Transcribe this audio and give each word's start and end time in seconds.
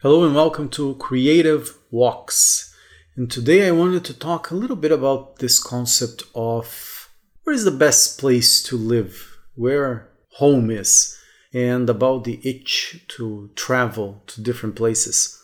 Hello 0.00 0.22
and 0.22 0.32
welcome 0.32 0.68
to 0.68 0.94
Creative 0.94 1.76
Walks. 1.90 2.72
And 3.16 3.28
today 3.28 3.66
I 3.66 3.72
wanted 3.72 4.04
to 4.04 4.16
talk 4.16 4.48
a 4.48 4.54
little 4.54 4.76
bit 4.76 4.92
about 4.92 5.40
this 5.40 5.60
concept 5.60 6.22
of 6.36 7.10
where 7.42 7.52
is 7.52 7.64
the 7.64 7.72
best 7.72 8.16
place 8.16 8.62
to 8.62 8.76
live, 8.76 9.38
where 9.56 10.08
home 10.34 10.70
is, 10.70 11.18
and 11.52 11.90
about 11.90 12.22
the 12.22 12.38
itch 12.44 13.06
to 13.08 13.50
travel 13.56 14.22
to 14.28 14.40
different 14.40 14.76
places. 14.76 15.42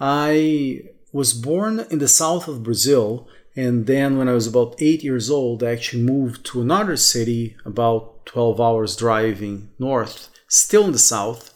I 0.00 0.80
was 1.12 1.34
born 1.34 1.80
in 1.90 1.98
the 1.98 2.08
south 2.08 2.48
of 2.48 2.62
Brazil, 2.62 3.28
and 3.54 3.86
then 3.86 4.16
when 4.16 4.30
I 4.30 4.32
was 4.32 4.46
about 4.46 4.76
eight 4.78 5.04
years 5.04 5.28
old, 5.28 5.62
I 5.62 5.72
actually 5.72 6.04
moved 6.04 6.46
to 6.46 6.62
another 6.62 6.96
city 6.96 7.54
about 7.66 8.24
12 8.24 8.62
hours 8.62 8.96
driving 8.96 9.72
north, 9.78 10.30
still 10.48 10.86
in 10.86 10.92
the 10.92 10.98
south 10.98 11.49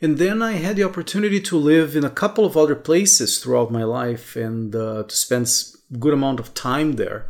and 0.00 0.18
then 0.18 0.42
I 0.42 0.52
had 0.52 0.76
the 0.76 0.84
opportunity 0.84 1.40
to 1.40 1.56
live 1.56 1.96
in 1.96 2.04
a 2.04 2.10
couple 2.10 2.44
of 2.44 2.56
other 2.56 2.74
places 2.74 3.38
throughout 3.38 3.70
my 3.70 3.84
life 3.84 4.36
and 4.36 4.74
uh, 4.74 5.04
to 5.04 5.16
spend 5.16 5.46
a 5.92 5.96
good 5.96 6.12
amount 6.12 6.38
of 6.38 6.52
time 6.52 6.92
there. 6.92 7.28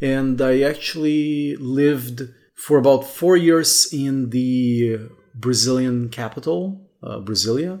And 0.00 0.40
I 0.40 0.60
actually 0.60 1.56
lived 1.56 2.28
for 2.54 2.78
about 2.78 3.04
four 3.04 3.36
years 3.36 3.92
in 3.92 4.30
the 4.30 5.00
Brazilian 5.34 6.08
capital, 6.08 6.80
uh, 7.02 7.18
Brasilia. 7.18 7.80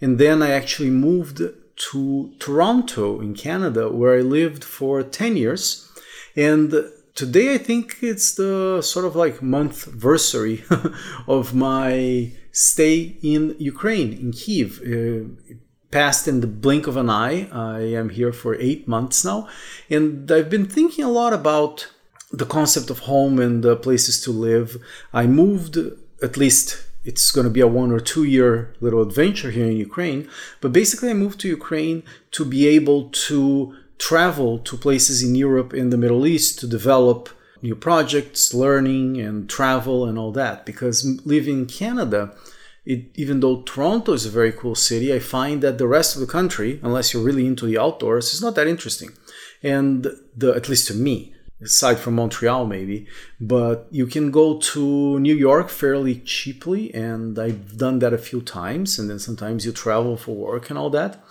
And 0.00 0.18
then 0.18 0.42
I 0.42 0.50
actually 0.50 0.90
moved 0.90 1.42
to 1.90 2.32
Toronto 2.38 3.20
in 3.20 3.34
Canada, 3.34 3.90
where 3.90 4.18
I 4.18 4.22
lived 4.22 4.62
for 4.62 5.02
10 5.02 5.36
years. 5.36 5.90
And 6.36 6.72
today 7.18 7.54
I 7.54 7.58
think 7.58 7.96
it's 8.00 8.28
the 8.34 8.80
sort 8.80 9.04
of 9.04 9.16
like 9.16 9.42
month 9.42 9.78
versary 10.06 10.58
of 11.36 11.52
my 11.52 12.30
stay 12.52 13.16
in 13.34 13.56
Ukraine, 13.58 14.10
in 14.12 14.30
Kiev. 14.40 14.70
Uh, 14.92 15.54
passed 15.90 16.28
in 16.28 16.40
the 16.42 16.52
blink 16.64 16.86
of 16.86 16.96
an 16.98 17.10
eye. 17.26 17.48
I 17.50 17.80
am 18.00 18.10
here 18.10 18.32
for 18.42 18.54
eight 18.68 18.86
months 18.86 19.24
now, 19.24 19.48
and 19.90 20.30
I've 20.30 20.50
been 20.56 20.68
thinking 20.76 21.04
a 21.04 21.16
lot 21.20 21.32
about 21.32 21.90
the 22.40 22.50
concept 22.56 22.88
of 22.90 22.98
home 23.10 23.36
and 23.44 23.64
the 23.64 23.74
places 23.74 24.20
to 24.24 24.30
live. 24.30 24.68
I 25.22 25.24
moved, 25.26 25.78
at 26.22 26.36
least 26.36 26.66
it's 27.04 27.30
going 27.34 27.48
to 27.50 27.56
be 27.58 27.64
a 27.68 27.74
one 27.82 27.90
or 27.90 28.00
two 28.12 28.24
year 28.36 28.50
little 28.84 29.02
adventure 29.08 29.50
here 29.50 29.68
in 29.72 29.84
Ukraine, 29.88 30.28
but 30.60 30.72
basically 30.80 31.10
I 31.10 31.14
moved 31.14 31.40
to 31.40 31.54
Ukraine 31.60 32.02
to 32.36 32.42
be 32.44 32.62
able 32.76 33.00
to 33.28 33.74
travel 33.98 34.58
to 34.60 34.76
places 34.76 35.22
in 35.22 35.34
Europe 35.34 35.72
and 35.72 35.92
the 35.92 35.98
Middle 35.98 36.26
East 36.26 36.58
to 36.60 36.66
develop 36.66 37.28
new 37.62 37.74
projects, 37.74 38.54
learning 38.54 39.20
and 39.20 39.48
travel 39.50 40.06
and 40.06 40.18
all 40.18 40.32
that. 40.32 40.64
Because 40.64 41.04
living 41.24 41.60
in 41.60 41.66
Canada, 41.66 42.34
it, 42.84 43.10
even 43.16 43.40
though 43.40 43.62
Toronto 43.62 44.12
is 44.12 44.24
a 44.24 44.30
very 44.30 44.52
cool 44.52 44.74
city, 44.74 45.12
I 45.12 45.18
find 45.18 45.62
that 45.62 45.78
the 45.78 45.88
rest 45.88 46.14
of 46.14 46.20
the 46.20 46.26
country, 46.26 46.80
unless 46.82 47.12
you're 47.12 47.22
really 47.22 47.46
into 47.46 47.66
the 47.66 47.78
outdoors, 47.78 48.32
is 48.32 48.42
not 48.42 48.54
that 48.54 48.68
interesting. 48.68 49.10
And 49.62 50.06
the, 50.36 50.54
at 50.54 50.68
least 50.68 50.86
to 50.88 50.94
me, 50.94 51.34
aside 51.60 51.98
from 51.98 52.14
Montreal 52.14 52.66
maybe, 52.66 53.08
but 53.40 53.88
you 53.90 54.06
can 54.06 54.30
go 54.30 54.58
to 54.58 55.18
New 55.18 55.34
York 55.34 55.68
fairly 55.68 56.20
cheaply, 56.20 56.94
and 56.94 57.36
I've 57.36 57.76
done 57.76 57.98
that 57.98 58.12
a 58.12 58.18
few 58.18 58.40
times. 58.40 58.98
And 58.98 59.10
then 59.10 59.18
sometimes 59.18 59.66
you 59.66 59.72
travel 59.72 60.16
for 60.16 60.36
work 60.36 60.70
and 60.70 60.78
all 60.78 60.90
that. 60.90 61.22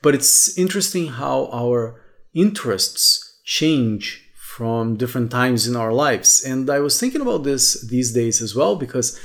But 0.00 0.14
it's 0.14 0.56
interesting 0.58 1.08
how 1.08 1.50
our 1.52 2.00
interests 2.34 3.38
change 3.44 4.22
from 4.34 4.96
different 4.96 5.30
times 5.30 5.66
in 5.66 5.76
our 5.76 5.92
lives. 5.92 6.44
And 6.44 6.70
I 6.70 6.78
was 6.80 6.98
thinking 6.98 7.20
about 7.20 7.42
this 7.44 7.80
these 7.82 8.12
days 8.12 8.40
as 8.40 8.54
well 8.54 8.76
because 8.76 9.18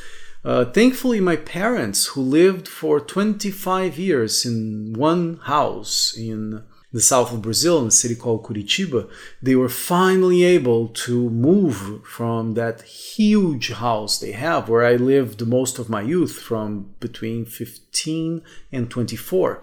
uh, 0.43 0.65
thankfully, 0.65 1.19
my 1.19 1.35
parents, 1.35 2.05
who 2.07 2.21
lived 2.21 2.67
for 2.67 2.99
25 2.99 3.99
years 3.99 4.45
in 4.45 4.93
one 4.93 5.37
house 5.43 6.15
in 6.17 6.63
the 6.93 7.01
south 7.01 7.33
of 7.33 7.41
Brazil, 7.41 7.81
in 7.81 7.87
a 7.87 7.91
city 7.91 8.15
called 8.15 8.43
Curitiba, 8.43 9.09
they 9.41 9.55
were 9.55 9.69
finally 9.69 10.43
able 10.43 10.87
to 10.87 11.29
move 11.29 12.03
from 12.05 12.53
that 12.53 12.81
huge 12.83 13.71
house 13.73 14.17
they 14.17 14.31
have 14.31 14.69
where 14.69 14.85
I 14.85 14.95
lived 14.95 15.45
most 15.45 15.77
of 15.77 15.89
my 15.89 16.01
youth 16.01 16.39
from 16.39 16.95
between 16.99 17.45
15 17.45 18.41
and 18.71 18.89
24 18.89 19.61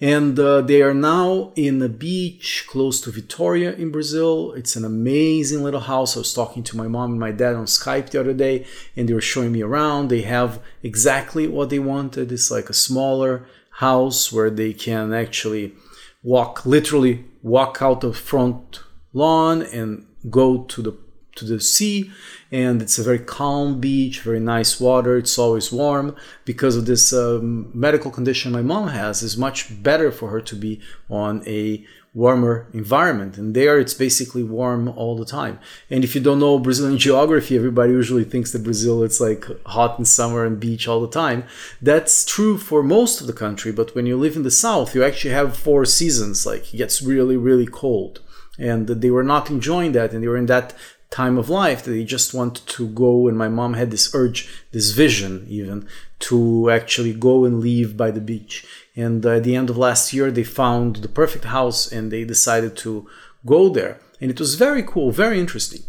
and 0.00 0.38
uh, 0.38 0.60
they 0.60 0.80
are 0.80 0.94
now 0.94 1.52
in 1.56 1.82
a 1.82 1.88
beach 1.88 2.66
close 2.68 3.00
to 3.00 3.10
Vitoria 3.10 3.72
in 3.74 3.90
Brazil. 3.90 4.52
It's 4.52 4.76
an 4.76 4.84
amazing 4.84 5.64
little 5.64 5.80
house. 5.80 6.16
I 6.16 6.20
was 6.20 6.32
talking 6.32 6.62
to 6.64 6.76
my 6.76 6.86
mom 6.86 7.12
and 7.12 7.20
my 7.20 7.32
dad 7.32 7.56
on 7.56 7.64
Skype 7.64 8.10
the 8.10 8.20
other 8.20 8.32
day, 8.32 8.64
and 8.94 9.08
they 9.08 9.14
were 9.14 9.20
showing 9.20 9.50
me 9.50 9.62
around. 9.62 10.08
They 10.08 10.22
have 10.22 10.60
exactly 10.84 11.48
what 11.48 11.70
they 11.70 11.80
wanted. 11.80 12.30
It's 12.30 12.50
like 12.50 12.70
a 12.70 12.74
smaller 12.74 13.46
house 13.78 14.32
where 14.32 14.50
they 14.50 14.72
can 14.72 15.12
actually 15.12 15.74
walk, 16.22 16.64
literally 16.64 17.24
walk 17.42 17.78
out 17.80 18.00
the 18.00 18.12
front 18.12 18.80
lawn 19.12 19.62
and 19.62 20.06
go 20.30 20.62
to 20.62 20.82
the 20.82 20.92
to 21.38 21.44
the 21.44 21.60
sea 21.60 22.10
and 22.50 22.80
it's 22.80 22.98
a 22.98 23.02
very 23.02 23.18
calm 23.18 23.80
beach 23.80 24.20
very 24.20 24.40
nice 24.40 24.80
water 24.80 25.18
it's 25.18 25.38
always 25.38 25.70
warm. 25.72 26.16
Because 26.44 26.76
of 26.76 26.86
this 26.86 27.12
um, 27.12 27.70
medical 27.74 28.10
condition 28.10 28.52
my 28.52 28.62
mom 28.62 28.88
has 28.88 29.22
is 29.22 29.36
much 29.36 29.82
better 29.82 30.10
for 30.10 30.30
her 30.30 30.40
to 30.40 30.56
be 30.56 30.80
on 31.10 31.42
a 31.46 31.84
warmer 32.14 32.66
environment. 32.72 33.36
And 33.36 33.54
there 33.54 33.78
it's 33.78 33.94
basically 33.94 34.42
warm 34.42 34.88
all 34.88 35.16
the 35.16 35.26
time. 35.26 35.60
And 35.90 36.02
if 36.02 36.14
you 36.14 36.20
don't 36.20 36.38
know 36.38 36.58
brazilian 36.58 36.98
geography 37.08 37.56
everybody 37.56 37.92
usually 37.92 38.24
thinks 38.24 38.52
that 38.52 38.64
brazil 38.64 39.02
it's 39.02 39.20
like 39.20 39.44
hot 39.66 39.98
in 39.98 40.04
summer 40.04 40.44
and 40.44 40.58
beach 40.58 40.88
all 40.88 41.00
the 41.00 41.10
time. 41.24 41.44
That's 41.82 42.24
true 42.24 42.56
for 42.58 42.82
most 42.82 43.20
of 43.20 43.26
the 43.26 43.32
country 43.32 43.72
but 43.72 43.94
when 43.94 44.06
you 44.06 44.16
live 44.16 44.36
in 44.36 44.42
the 44.42 44.50
south 44.50 44.94
you 44.94 45.04
actually 45.04 45.34
have 45.34 45.56
four 45.56 45.84
seasons. 45.84 46.46
Like 46.46 46.72
it 46.72 46.78
gets 46.78 47.02
really 47.02 47.36
really 47.36 47.66
cold. 47.66 48.20
And 48.58 48.88
they 48.88 49.10
were 49.10 49.22
not 49.22 49.50
enjoying 49.50 49.92
that 49.92 50.12
and 50.12 50.22
they 50.22 50.28
were 50.28 50.36
in 50.36 50.46
that 50.46 50.74
time 51.10 51.38
of 51.38 51.48
life 51.48 51.82
that 51.84 51.90
they 51.90 52.04
just 52.04 52.34
wanted 52.34 52.66
to 52.66 52.86
go 52.88 53.28
and 53.28 53.36
my 53.36 53.48
mom 53.48 53.74
had 53.74 53.90
this 53.90 54.14
urge 54.14 54.48
this 54.72 54.90
vision 54.90 55.46
even 55.48 55.88
to 56.18 56.70
actually 56.70 57.14
go 57.14 57.44
and 57.44 57.60
live 57.60 57.96
by 57.96 58.10
the 58.10 58.20
beach. 58.20 58.66
And 58.94 59.24
at 59.24 59.44
the 59.44 59.56
end 59.56 59.70
of 59.70 59.78
last 59.78 60.12
year 60.12 60.30
they 60.30 60.44
found 60.44 60.96
the 60.96 61.08
perfect 61.08 61.44
house 61.44 61.90
and 61.90 62.10
they 62.10 62.24
decided 62.24 62.76
to 62.78 63.08
go 63.46 63.68
there. 63.68 64.00
And 64.20 64.30
it 64.30 64.38
was 64.38 64.54
very 64.56 64.82
cool 64.82 65.10
very 65.10 65.40
interesting. 65.40 65.82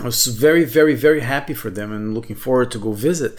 I 0.00 0.04
was 0.04 0.26
very 0.26 0.64
very 0.64 0.94
very 0.94 1.20
happy 1.20 1.54
for 1.54 1.70
them 1.70 1.92
and 1.92 2.14
looking 2.14 2.36
forward 2.36 2.70
to 2.72 2.78
go 2.78 2.92
visit. 2.92 3.38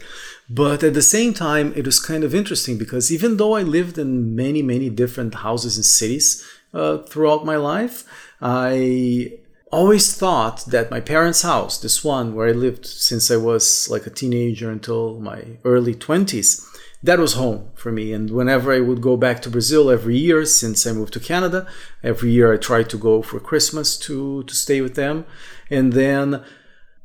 But 0.49 0.83
at 0.83 0.93
the 0.93 1.01
same 1.01 1.33
time 1.33 1.73
it 1.75 1.85
was 1.85 1.99
kind 1.99 2.23
of 2.23 2.33
interesting 2.33 2.77
because 2.77 3.11
even 3.11 3.35
though 3.37 3.53
i 3.53 3.63
lived 3.63 3.97
in 3.97 4.35
many 4.35 4.61
many 4.61 4.89
different 4.89 5.35
houses 5.35 5.75
and 5.75 5.85
cities 5.85 6.27
uh, 6.73 6.99
throughout 6.99 7.45
my 7.45 7.55
life 7.55 8.03
i 8.41 9.31
always 9.71 10.15
thought 10.15 10.65
that 10.65 10.91
my 10.91 10.99
parents' 10.99 11.43
house, 11.43 11.77
this 11.77 12.03
one 12.03 12.33
where 12.33 12.47
I 12.47 12.51
lived 12.51 12.85
since 12.85 13.29
I 13.29 13.37
was 13.37 13.89
like 13.89 14.05
a 14.05 14.11
teenager 14.11 14.69
until 14.69 15.19
my 15.19 15.57
early 15.63 15.93
20s, 15.93 16.65
that 17.01 17.19
was 17.19 17.33
home 17.33 17.71
for 17.75 17.91
me. 17.91 18.11
And 18.11 18.29
whenever 18.29 18.73
I 18.73 18.81
would 18.81 19.01
go 19.01 19.15
back 19.15 19.41
to 19.41 19.49
Brazil 19.49 19.89
every 19.89 20.17
year 20.17 20.43
since 20.45 20.85
I 20.85 20.91
moved 20.91 21.13
to 21.13 21.19
Canada, 21.19 21.67
every 22.03 22.31
year 22.31 22.53
I 22.53 22.57
tried 22.57 22.89
to 22.89 22.97
go 22.97 23.21
for 23.21 23.39
Christmas 23.39 23.97
to, 23.99 24.43
to 24.43 24.55
stay 24.55 24.81
with 24.81 24.95
them. 24.95 25.25
And 25.69 25.93
then 25.93 26.43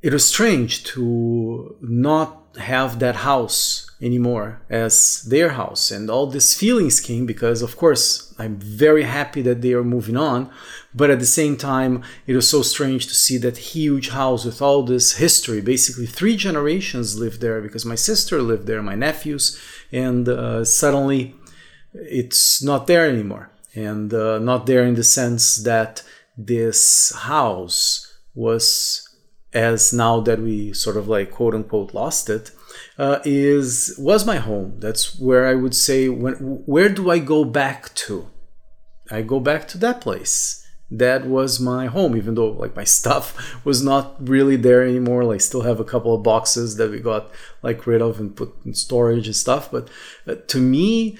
it 0.03 0.13
was 0.13 0.29
strange 0.29 0.85
to 0.85 1.77
not 1.81 2.57
have 2.59 2.99
that 2.99 3.17
house 3.17 3.91
anymore 4.05 4.61
as 4.69 5.23
their 5.23 5.51
house. 5.51 5.91
And 5.91 6.11
all 6.11 6.27
these 6.27 6.55
feelings 6.55 7.01
came 7.01 7.25
because 7.27 7.63
of 7.63 7.77
course 7.77 8.35
i'm 8.39 8.57
very 8.57 9.05
happy 9.05 9.43
that 9.43 9.63
they 9.63 9.73
are 9.73 9.85
moving 9.97 10.17
on. 10.17 10.51
But 10.95 11.11
at 11.11 11.19
the 11.19 11.35
same 11.41 11.57
time 11.57 12.03
it 12.27 12.35
was 12.37 12.49
so 12.49 12.63
strange 12.63 13.07
to 13.07 13.15
see 13.15 13.39
that 13.39 13.57
huge 13.75 14.11
house 14.11 14.45
with 14.45 14.61
all 14.61 14.83
this 14.83 15.17
history. 15.17 15.61
Basically 15.61 16.07
three 16.07 16.37
generations 16.37 17.19
lived 17.19 17.41
there 17.41 17.61
because 17.61 17.85
my 17.85 17.97
sister 17.97 18.43
lived 18.43 18.67
there 18.67 18.83
my 18.83 18.95
nephews 18.95 19.59
and 19.91 20.29
uh, 20.29 20.65
suddenly 20.65 21.35
it's 21.95 22.63
not 22.63 22.87
there 22.87 23.09
anymore. 23.09 23.51
And 23.75 24.13
uh, 24.15 24.39
not 24.39 24.67
there 24.67 24.85
in 24.85 24.95
the 24.95 25.03
sense 25.03 25.57
that 25.57 26.03
this 26.37 27.13
house 27.15 28.13
was 28.35 29.09
as 29.53 29.93
now 29.93 30.21
that 30.21 30.41
we 30.41 30.73
sort 30.73 30.97
of 30.97 31.09
like 31.09 31.31
quote 31.31 31.55
unquote 31.55 31.95
lost 31.95 32.29
it, 32.29 32.51
uh, 32.99 33.21
is 33.25 33.95
was 33.99 34.27
my 34.27 34.37
home. 34.37 34.77
That's 34.79 35.19
where 35.19 35.47
I 35.47 35.55
would 35.55 35.75
say 35.75 36.09
when 36.09 36.35
where 36.67 36.89
do 36.89 37.11
I 37.11 37.19
go 37.19 37.45
back 37.45 37.95
to? 37.95 38.31
I 39.11 39.23
go 39.23 39.41
back 39.41 39.69
to 39.69 39.79
that 39.79 40.01
place. 40.01 40.61
That 40.91 41.27
was 41.27 41.59
my 41.59 41.87
home, 41.87 42.17
even 42.17 42.35
though 42.35 42.51
like 42.51 42.77
my 42.77 42.85
stuff 42.99 43.65
was 43.65 43.83
not 43.83 44.17
really 44.29 44.57
there 44.57 44.83
anymore. 44.83 45.25
Like 45.25 45.41
still 45.41 45.63
have 45.63 45.81
a 45.81 45.85
couple 45.85 46.15
of 46.15 46.23
boxes 46.23 46.77
that 46.77 46.91
we 46.91 47.01
got 47.01 47.31
like 47.63 47.87
rid 47.87 48.03
of 48.03 48.21
and 48.21 48.37
put 48.37 48.55
in 48.65 48.75
storage 48.75 49.27
and 49.27 49.37
stuff. 49.37 49.71
But 49.71 49.89
uh, 50.27 50.37
to 50.49 50.61
me, 50.61 51.19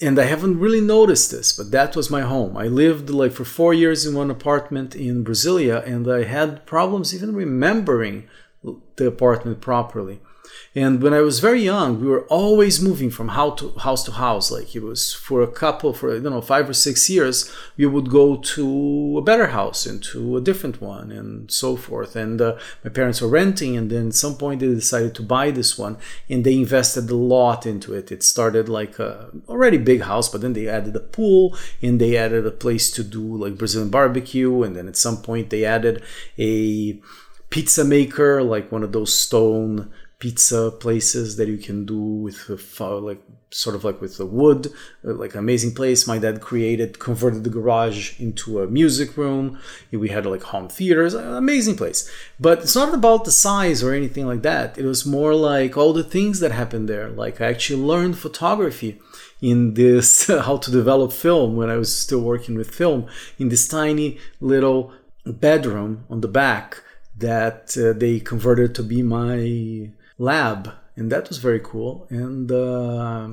and 0.00 0.18
I 0.20 0.24
haven't 0.24 0.60
really 0.60 0.80
noticed 0.80 1.32
this, 1.32 1.52
but 1.52 1.72
that 1.72 1.96
was 1.96 2.10
my 2.10 2.20
home. 2.20 2.56
I 2.56 2.68
lived 2.68 3.10
like 3.10 3.32
for 3.32 3.44
four 3.44 3.74
years 3.74 4.06
in 4.06 4.14
one 4.14 4.30
apartment 4.30 4.94
in 4.94 5.24
Brasilia, 5.24 5.84
and 5.84 6.08
I 6.08 6.22
had 6.22 6.64
problems 6.66 7.12
even 7.12 7.34
remembering 7.34 8.28
the 8.96 9.06
apartment 9.06 9.60
properly. 9.60 10.20
And 10.74 11.02
when 11.02 11.14
I 11.14 11.20
was 11.20 11.40
very 11.40 11.62
young, 11.62 12.00
we 12.00 12.06
were 12.06 12.26
always 12.26 12.80
moving 12.80 13.10
from 13.10 13.28
house 13.28 13.60
to 13.60 13.70
house 13.78 14.04
to 14.04 14.12
house. 14.12 14.50
Like 14.50 14.74
it 14.76 14.82
was 14.82 15.12
for 15.12 15.42
a 15.42 15.46
couple, 15.46 15.92
for 15.92 16.14
I 16.14 16.18
don't 16.18 16.32
know, 16.32 16.40
five 16.40 16.68
or 16.68 16.74
six 16.74 17.08
years, 17.08 17.50
we 17.76 17.86
would 17.86 18.10
go 18.10 18.36
to 18.36 19.16
a 19.18 19.22
better 19.22 19.48
house 19.48 19.86
and 19.86 20.02
to 20.04 20.36
a 20.36 20.40
different 20.40 20.80
one, 20.80 21.10
and 21.10 21.50
so 21.50 21.76
forth. 21.76 22.14
And 22.16 22.40
uh, 22.40 22.56
my 22.84 22.90
parents 22.90 23.20
were 23.20 23.28
renting, 23.28 23.76
and 23.76 23.90
then 23.90 24.08
at 24.08 24.14
some 24.14 24.36
point 24.36 24.60
they 24.60 24.68
decided 24.68 25.14
to 25.16 25.22
buy 25.22 25.50
this 25.50 25.78
one, 25.78 25.96
and 26.28 26.44
they 26.44 26.54
invested 26.54 27.10
a 27.10 27.16
lot 27.16 27.66
into 27.66 27.94
it. 27.94 28.12
It 28.12 28.22
started 28.22 28.68
like 28.68 28.98
a 28.98 29.30
already 29.48 29.78
big 29.78 30.02
house, 30.02 30.28
but 30.28 30.42
then 30.42 30.52
they 30.52 30.68
added 30.68 30.94
a 30.96 31.00
pool, 31.00 31.56
and 31.82 32.00
they 32.00 32.16
added 32.16 32.46
a 32.46 32.50
place 32.50 32.90
to 32.92 33.02
do 33.02 33.22
like 33.36 33.58
Brazilian 33.58 33.90
barbecue, 33.90 34.62
and 34.62 34.76
then 34.76 34.88
at 34.88 34.96
some 34.96 35.18
point 35.22 35.50
they 35.50 35.64
added 35.64 36.02
a 36.38 37.00
pizza 37.50 37.84
maker, 37.84 38.42
like 38.42 38.70
one 38.70 38.82
of 38.82 38.92
those 38.92 39.14
stone 39.14 39.90
pizza 40.18 40.72
places 40.72 41.36
that 41.36 41.46
you 41.48 41.58
can 41.58 41.86
do 41.86 42.00
with 42.00 42.48
like 42.80 43.22
sort 43.50 43.76
of 43.76 43.84
like 43.84 44.00
with 44.00 44.18
the 44.18 44.26
wood 44.26 44.66
uh, 45.04 45.14
like 45.14 45.34
amazing 45.34 45.74
place. 45.74 46.06
My 46.06 46.18
dad 46.18 46.40
created 46.40 46.98
converted 46.98 47.44
the 47.44 47.50
garage 47.50 48.18
into 48.18 48.60
a 48.60 48.66
music 48.66 49.16
room. 49.16 49.58
We 49.92 50.08
had 50.08 50.26
like 50.26 50.42
home 50.42 50.68
theaters 50.68 51.14
amazing 51.14 51.76
place. 51.76 52.10
But 52.40 52.58
it's 52.60 52.74
not 52.74 52.92
about 52.94 53.24
the 53.24 53.30
size 53.30 53.82
or 53.82 53.92
anything 53.94 54.26
like 54.26 54.42
that. 54.42 54.76
It 54.76 54.84
was 54.84 55.06
more 55.06 55.34
like 55.34 55.76
all 55.76 55.92
the 55.92 56.04
things 56.04 56.40
that 56.40 56.52
happened 56.52 56.88
there. 56.88 57.08
Like 57.08 57.40
i 57.40 57.46
actually 57.46 57.82
learned 57.82 58.18
photography 58.18 59.00
in 59.40 59.74
this 59.74 60.26
how 60.46 60.56
to 60.56 60.70
develop 60.70 61.12
film 61.12 61.54
when 61.54 61.70
i 61.70 61.76
was 61.76 61.96
still 61.96 62.20
working 62.20 62.56
with 62.56 62.74
film 62.74 63.06
in 63.38 63.48
this 63.50 63.68
tiny 63.68 64.18
little 64.40 64.92
bedroom 65.24 66.04
on 66.10 66.20
the 66.22 66.28
back 66.28 66.82
that 67.16 67.76
uh, 67.76 67.92
they 67.92 68.18
converted 68.18 68.74
to 68.74 68.82
be 68.82 69.02
my 69.02 69.90
lab, 70.18 70.72
and 70.96 71.10
that 71.12 71.28
was 71.28 71.38
very 71.38 71.60
cool. 71.60 72.06
And 72.10 72.50
uh, 72.50 73.28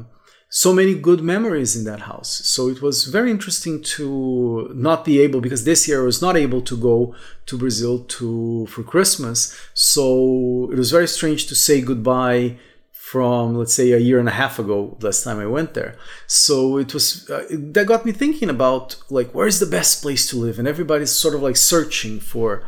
so 0.50 0.72
many 0.72 0.96
good 0.96 1.22
memories 1.22 1.76
in 1.76 1.84
that 1.86 2.02
house. 2.02 2.42
So 2.46 2.70
it 2.70 2.82
was 2.82 3.06
very 3.06 3.30
interesting 3.32 3.82
to 3.98 4.72
not 4.74 5.04
be 5.04 5.20
able 5.20 5.42
because 5.42 5.66
this 5.66 5.88
year 5.88 6.04
I 6.04 6.06
was 6.06 6.22
not 6.22 6.38
able 6.38 6.62
to 6.62 6.78
go 6.78 7.16
to 7.48 7.58
Brazil 7.58 8.00
to 8.00 8.66
for 8.68 8.84
Christmas. 8.84 9.54
So 9.74 10.70
it 10.72 10.78
was 10.78 10.92
very 10.92 11.08
strange 11.08 11.48
to 11.48 11.56
say 11.56 11.82
goodbye 11.82 12.58
from 12.92 13.54
let's 13.56 13.76
say 13.76 13.92
a 13.92 14.00
year 14.00 14.18
and 14.18 14.28
a 14.28 14.32
half 14.32 14.58
ago 14.58 14.98
last 15.00 15.24
time 15.24 15.40
i 15.40 15.46
went 15.46 15.76
there 15.76 15.96
so 16.26 16.78
it 16.80 16.92
was 16.92 17.30
uh, 17.30 17.46
that 17.52 17.86
got 17.86 18.04
me 18.04 18.12
thinking 18.12 18.50
about 18.50 18.96
like 19.12 19.30
where's 19.36 19.60
the 19.60 19.74
best 19.78 20.02
place 20.02 20.28
to 20.28 20.36
live 20.36 20.58
and 20.58 20.68
everybody's 20.68 21.12
sort 21.12 21.36
of 21.36 21.42
like 21.44 21.56
searching 21.56 22.20
for 22.20 22.68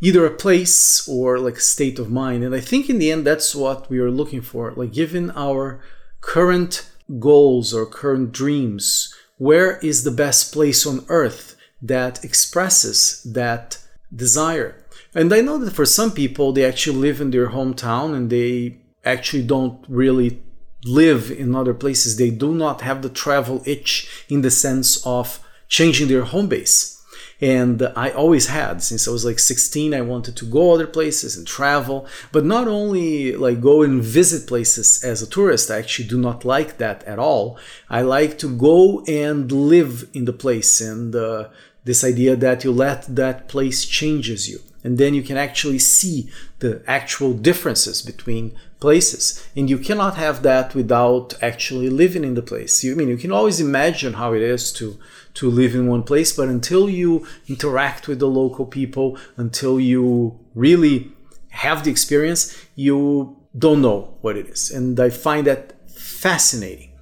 either 0.00 0.24
a 0.24 0.30
place 0.30 1.06
or 1.08 1.38
like 1.38 1.56
a 1.56 1.60
state 1.60 1.98
of 1.98 2.10
mind. 2.10 2.42
And 2.42 2.54
I 2.54 2.60
think 2.60 2.88
in 2.88 2.98
the 2.98 3.10
end, 3.10 3.26
that's 3.26 3.54
what 3.54 3.88
we 3.90 3.98
are 3.98 4.10
looking 4.10 4.40
for. 4.40 4.72
Like, 4.72 4.92
given 4.92 5.30
our 5.32 5.80
current 6.20 6.90
goals 7.18 7.74
or 7.74 7.86
current 7.86 8.32
dreams, 8.32 9.14
where 9.36 9.78
is 9.78 10.04
the 10.04 10.10
best 10.10 10.52
place 10.52 10.86
on 10.86 11.04
earth 11.08 11.56
that 11.82 12.24
expresses 12.24 13.22
that 13.24 13.78
desire? 14.14 14.84
And 15.14 15.32
I 15.32 15.40
know 15.40 15.58
that 15.58 15.74
for 15.74 15.86
some 15.86 16.12
people, 16.12 16.52
they 16.52 16.64
actually 16.64 16.98
live 16.98 17.20
in 17.20 17.30
their 17.30 17.48
hometown 17.48 18.14
and 18.14 18.30
they 18.30 18.78
actually 19.04 19.42
don't 19.42 19.84
really 19.88 20.42
live 20.84 21.30
in 21.30 21.54
other 21.54 21.74
places. 21.74 22.16
They 22.16 22.30
do 22.30 22.54
not 22.54 22.80
have 22.82 23.02
the 23.02 23.08
travel 23.08 23.62
itch 23.66 24.24
in 24.28 24.42
the 24.42 24.50
sense 24.50 25.04
of 25.04 25.40
changing 25.68 26.08
their 26.08 26.24
home 26.24 26.48
base 26.48 26.99
and 27.40 27.82
I 27.96 28.10
always 28.10 28.48
had 28.48 28.82
since 28.82 29.08
I 29.08 29.10
was 29.10 29.24
like 29.24 29.38
16 29.38 29.94
I 29.94 30.00
wanted 30.02 30.36
to 30.36 30.44
go 30.44 30.72
other 30.72 30.86
places 30.86 31.36
and 31.36 31.46
travel 31.46 32.06
but 32.32 32.44
not 32.44 32.68
only 32.68 33.34
like 33.34 33.60
go 33.60 33.82
and 33.82 34.02
visit 34.02 34.46
places 34.46 35.02
as 35.02 35.22
a 35.22 35.30
tourist 35.30 35.70
I 35.70 35.78
actually 35.78 36.08
do 36.08 36.18
not 36.18 36.44
like 36.44 36.78
that 36.78 37.02
at 37.04 37.18
all. 37.18 37.58
I 37.88 38.02
like 38.02 38.38
to 38.38 38.48
go 38.48 39.02
and 39.06 39.50
live 39.50 40.08
in 40.12 40.26
the 40.26 40.32
place 40.32 40.80
and 40.80 41.14
uh, 41.14 41.48
this 41.84 42.04
idea 42.04 42.36
that 42.36 42.62
you 42.62 42.72
let 42.72 43.04
that 43.16 43.48
place 43.48 43.86
changes 43.86 44.48
you 44.48 44.60
and 44.84 44.98
then 44.98 45.14
you 45.14 45.22
can 45.22 45.36
actually 45.36 45.78
see 45.78 46.30
the 46.58 46.82
actual 46.86 47.32
differences 47.32 48.02
between 48.02 48.54
places 48.80 49.46
and 49.54 49.68
you 49.68 49.78
cannot 49.78 50.16
have 50.16 50.42
that 50.42 50.74
without 50.74 51.34
actually 51.42 51.90
living 51.90 52.24
in 52.24 52.34
the 52.34 52.42
place. 52.42 52.84
You 52.84 52.92
I 52.92 52.96
mean 52.96 53.08
you 53.08 53.16
can 53.16 53.32
always 53.32 53.60
imagine 53.60 54.14
how 54.14 54.34
it 54.34 54.42
is 54.42 54.72
to 54.74 54.98
to 55.34 55.50
live 55.50 55.74
in 55.74 55.86
one 55.86 56.02
place 56.02 56.32
but 56.32 56.48
until 56.48 56.88
you 56.88 57.26
interact 57.48 58.08
with 58.08 58.18
the 58.18 58.26
local 58.26 58.66
people 58.66 59.18
until 59.36 59.78
you 59.78 60.38
really 60.54 61.12
have 61.50 61.84
the 61.84 61.90
experience 61.90 62.66
you 62.74 63.36
don't 63.56 63.82
know 63.82 64.16
what 64.20 64.36
it 64.36 64.46
is. 64.46 64.70
And 64.70 64.98
i 65.00 65.10
find 65.10 65.46
that 65.46 65.74
fascinating. 65.90 66.92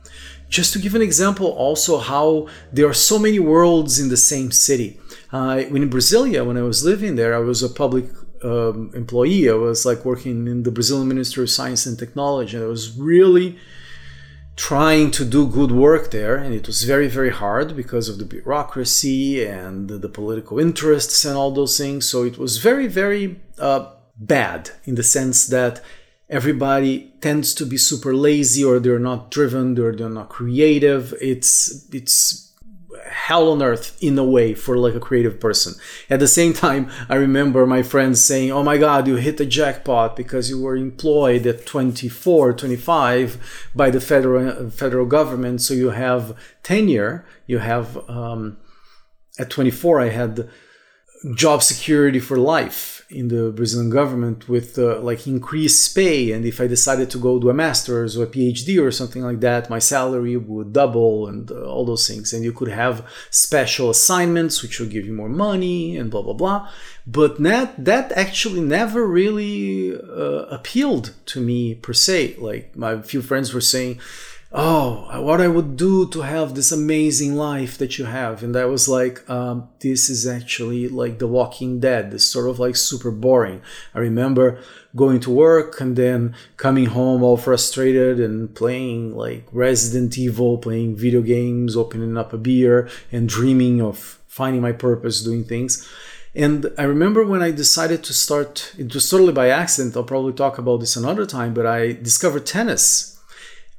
Just 0.49 0.73
to 0.73 0.79
give 0.79 0.95
an 0.95 1.03
example 1.03 1.49
also 1.49 1.99
how 1.99 2.49
there 2.73 2.89
are 2.89 2.95
so 2.95 3.19
many 3.19 3.39
worlds 3.39 4.01
in 4.01 4.09
the 4.09 4.17
same 4.17 4.51
city. 4.51 4.99
Uh, 5.31 5.63
in 5.69 5.91
brasilia 5.91 6.47
when 6.47 6.57
i 6.57 6.63
was 6.63 6.83
living 6.85 7.17
there 7.17 7.35
i 7.35 7.39
was 7.39 7.63
a 7.63 7.69
public 7.69 8.07
um, 8.43 8.91
employee. 8.95 9.51
I 9.51 9.55
was 9.55 9.85
like 9.85 10.05
working 10.05 10.47
in 10.47 10.63
the 10.63 10.71
brazilian 10.71 11.09
ministry 11.09 11.43
of 11.43 11.51
science 11.51 11.87
and 11.87 11.99
technology. 11.99 12.57
And 12.57 12.65
i 12.65 12.69
was 12.69 12.97
really 12.97 13.59
trying 14.59 15.09
to 15.13 15.25
do 15.25 15.47
good 15.47 15.71
work 15.71 16.11
there 16.11 16.35
and 16.37 16.53
it 16.53 16.67
was 16.67 16.83
very 16.83 17.07
very 17.07 17.31
hard 17.31 17.77
because 17.77 18.09
of 18.09 18.19
the 18.19 18.25
bureaucracy 18.25 19.45
and 19.45 19.89
the 19.89 20.09
political 20.09 20.59
interests 20.59 21.25
and 21.25 21.37
all 21.37 21.53
those 21.53 21.79
things. 21.79 22.09
So 22.11 22.25
it 22.25 22.39
was 22.39 22.59
very 22.59 22.89
very 22.89 23.41
uh, 23.59 23.93
bad 24.17 24.71
in 24.85 24.97
the 24.97 25.05
sense 25.05 25.47
that 25.47 25.81
everybody 26.29 27.15
tends 27.21 27.55
to 27.55 27.65
be 27.65 27.77
super 27.77 28.13
lazy 28.13 28.65
or 28.65 28.81
they're 28.81 28.99
not 28.99 29.31
driven 29.31 29.79
or 29.79 29.95
they're 29.95 30.09
not 30.09 30.29
creative. 30.29 31.15
It's 31.21 31.89
it's 31.95 32.48
hell 33.29 33.51
on 33.51 33.63
earth 33.63 33.87
in 34.01 34.19
a 34.19 34.25
way 34.25 34.55
for 34.55 34.79
like 34.79 34.95
a 34.95 35.07
creative 35.09 35.39
person. 35.39 35.75
At 36.09 36.19
the 36.19 36.27
same 36.27 36.55
time, 36.55 36.91
I 37.11 37.17
remember 37.17 37.67
my 37.67 37.83
friends 37.83 38.25
saying, 38.25 38.51
"Oh 38.51 38.63
my 38.63 38.79
god, 38.79 39.07
you 39.07 39.17
hit 39.17 39.37
the 39.37 39.45
jackpot 39.45 40.17
because 40.17 40.49
you 40.49 40.59
were 40.63 40.77
employed 40.77 41.47
at 41.47 41.67
24, 41.67 42.55
25 42.55 43.71
by 43.75 43.91
the 43.91 44.01
federal 44.01 44.71
federal 44.71 45.05
government, 45.05 45.61
so 45.61 45.75
you 45.75 45.91
have 45.91 46.35
tenure, 46.63 47.27
you 47.47 47.59
have 47.59 47.89
um, 48.09 48.57
at 49.39 49.51
24 49.51 50.01
I 50.01 50.09
had 50.09 50.49
job 51.35 51.63
security 51.63 52.21
for 52.21 52.37
life 52.37 53.05
in 53.11 53.29
the 53.29 53.51
Brazilian 53.51 53.91
government 53.91 54.49
with 54.49 54.79
uh, 54.79 55.01
like 55.01 55.27
increased 55.27 55.95
pay. 55.95 56.33
And 56.33 56.45
if 56.45 56.61
I 56.61 56.67
decided 56.67 57.11
to 57.11 57.19
go 57.19 57.39
do 57.39 57.49
a 57.49 57.55
master's 57.55 58.17
or 58.17 58.25
a 58.25 58.27
PhD 58.27 58.81
or 58.83 58.91
something 58.91 59.23
like 59.23 59.41
that, 59.41 59.71
my 59.71 59.79
salary 59.79 60.37
would 60.37 60.73
double 60.73 61.27
and 61.27 61.51
uh, 61.51 61.65
all 61.65 61.87
those 61.87 62.07
things. 62.07 62.33
And 62.33 62.45
you 62.45 62.53
could 62.53 62.69
have 62.69 63.07
special 63.31 63.89
assignments 63.91 64.63
which 64.63 64.79
will 64.79 64.89
give 64.89 65.07
you 65.07 65.15
more 65.15 65.31
money 65.31 65.97
and 65.97 66.11
blah 66.11 66.23
blah 66.23 66.35
blah. 66.35 66.69
But 67.07 67.43
that 67.43 67.83
that 67.83 68.13
actually 68.13 68.61
never 68.61 69.07
really 69.07 69.95
uh, 69.97 70.47
appealed 70.51 71.15
to 71.27 71.41
me 71.41 71.75
per 71.75 71.95
se. 71.95 72.37
Like 72.39 72.77
my 72.77 73.01
few 73.01 73.23
friends 73.23 73.55
were 73.55 73.63
saying 73.63 74.01
oh 74.51 75.21
what 75.21 75.43
i 75.43 75.49
would 75.49 75.77
do 75.77 76.09
to 76.09 76.23
have 76.23 76.55
this 76.55 76.73
amazing 76.73 77.35
life 77.35 77.77
that 77.77 77.99
you 77.99 78.07
have. 78.07 78.43
And 78.43 78.57
i 78.57 78.65
was 78.65 78.89
like 78.89 79.29
um, 79.29 79.69
this 79.81 80.09
is 80.09 80.27
actually 80.27 80.89
like 80.89 81.19
the 81.19 81.27
walking 81.27 81.81
dead. 81.81 82.15
It's 82.15 82.25
sort 82.25 82.49
of 82.49 82.59
like 82.59 82.77
super 82.77 83.11
boring. 83.11 83.61
I 83.95 83.99
remember 83.99 84.61
going 84.97 85.21
to 85.21 85.31
work 85.31 85.81
and 85.81 85.97
then 85.97 86.35
coming 86.57 86.87
home 86.87 87.23
all 87.23 87.37
frustrated 87.37 88.19
and 88.19 88.55
playing 88.55 89.15
like 89.15 89.47
resident 89.53 90.17
evil 90.17 90.57
playing 90.57 90.97
video 90.97 91.21
games 91.21 91.77
opening 91.77 92.17
up 92.17 92.33
a 92.33 92.39
beer 92.39 92.89
and 93.13 93.29
dreaming 93.29 93.83
of 93.83 94.19
finding 94.27 94.63
my 94.63 94.73
purpose 94.73 95.23
doing 95.23 95.45
things. 95.45 95.87
And 96.35 96.73
I 96.79 96.85
remember 96.85 97.25
when 97.25 97.43
I 97.43 97.51
decided 97.51 98.05
to 98.05 98.15
start, 98.15 98.73
it 98.79 98.95
was 98.95 99.11
totally 99.11 99.33
by 99.33 99.49
accident. 99.49 99.97
I'll 99.97 100.05
probably 100.05 100.33
talk 100.33 100.59
about 100.59 100.79
this 100.79 100.97
another 100.97 101.27
time, 101.27 101.53
but 101.53 101.67
I 101.67 101.93
discovered 101.93 102.47
tennis 102.47 103.18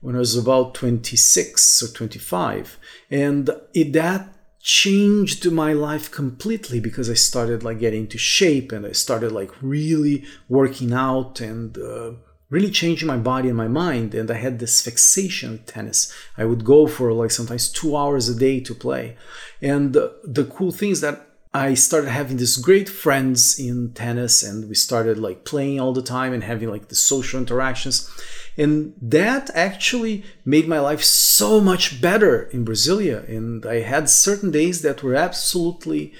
when 0.01 0.15
I 0.15 0.20
was 0.20 0.36
about 0.36 0.74
26 0.74 1.84
or 1.84 1.88
25. 1.88 2.79
And 3.12 3.50
it, 3.74 3.94
that 3.94 4.34
changed 4.62 5.50
my 5.51 5.74
life 5.74 6.12
completely 6.12 6.79
because 6.79 7.10
I 7.10 7.13
started 7.13 7.63
like 7.63 7.79
getting 7.79 8.01
into 8.01 8.18
shape 8.18 8.72
and 8.72 8.86
I 8.86 8.91
started 8.91 9.32
like 9.32 9.51
really 9.62 10.25
working 10.48 10.94
out 10.94 11.39
and 11.39 11.77
uh, 11.77 12.12
really 12.50 12.72
changing 12.72 13.08
my 13.08 13.18
body 13.18 13.48
and 13.48 13.58
my 13.58 13.68
mind. 13.68 14.13
And 14.13 14.29
I 14.29 14.36
had 14.36 14.60
this 14.60 14.82
fixation 14.82 15.63
tennis. 15.65 16.13
I 16.38 16.46
would 16.46 16.65
go 16.65 16.88
for 16.88 17.13
like 17.13 17.32
sometimes 17.32 17.70
two 17.70 17.96
hours 17.96 18.27
a 18.29 18.36
day 18.38 18.60
to 18.62 18.74
play. 18.74 19.18
And 19.62 19.96
uh, 19.96 20.10
the 20.24 20.46
cool 20.46 20.72
thing 20.72 20.91
is 20.91 21.01
that 21.01 21.29
I 21.53 21.74
started 21.74 22.12
having 22.12 22.38
these 22.38 22.58
great 22.58 22.88
friends 22.88 23.58
in 23.58 23.94
tennis 23.94 24.44
and 24.44 24.70
we 24.70 24.75
started 24.75 25.18
like 25.18 25.46
playing 25.46 25.79
all 25.79 25.94
the 25.94 26.03
time 26.03 26.32
and 26.32 26.44
having 26.44 26.70
like 26.70 26.89
the 26.89 26.96
social 26.96 27.39
interactions. 27.39 28.10
And 28.56 28.94
that 29.01 29.50
actually 29.56 30.24
made 30.46 30.68
my 30.68 30.79
life 30.79 31.03
so 31.03 31.60
much 31.60 32.01
better 32.01 32.44
in 32.44 32.65
Brasilia. 32.65 33.27
And 33.27 33.65
I 33.65 33.79
had 33.82 34.10
certain 34.10 34.51
days 34.51 34.84
that 34.84 35.01
were 35.01 35.15
absolutely 35.15 36.13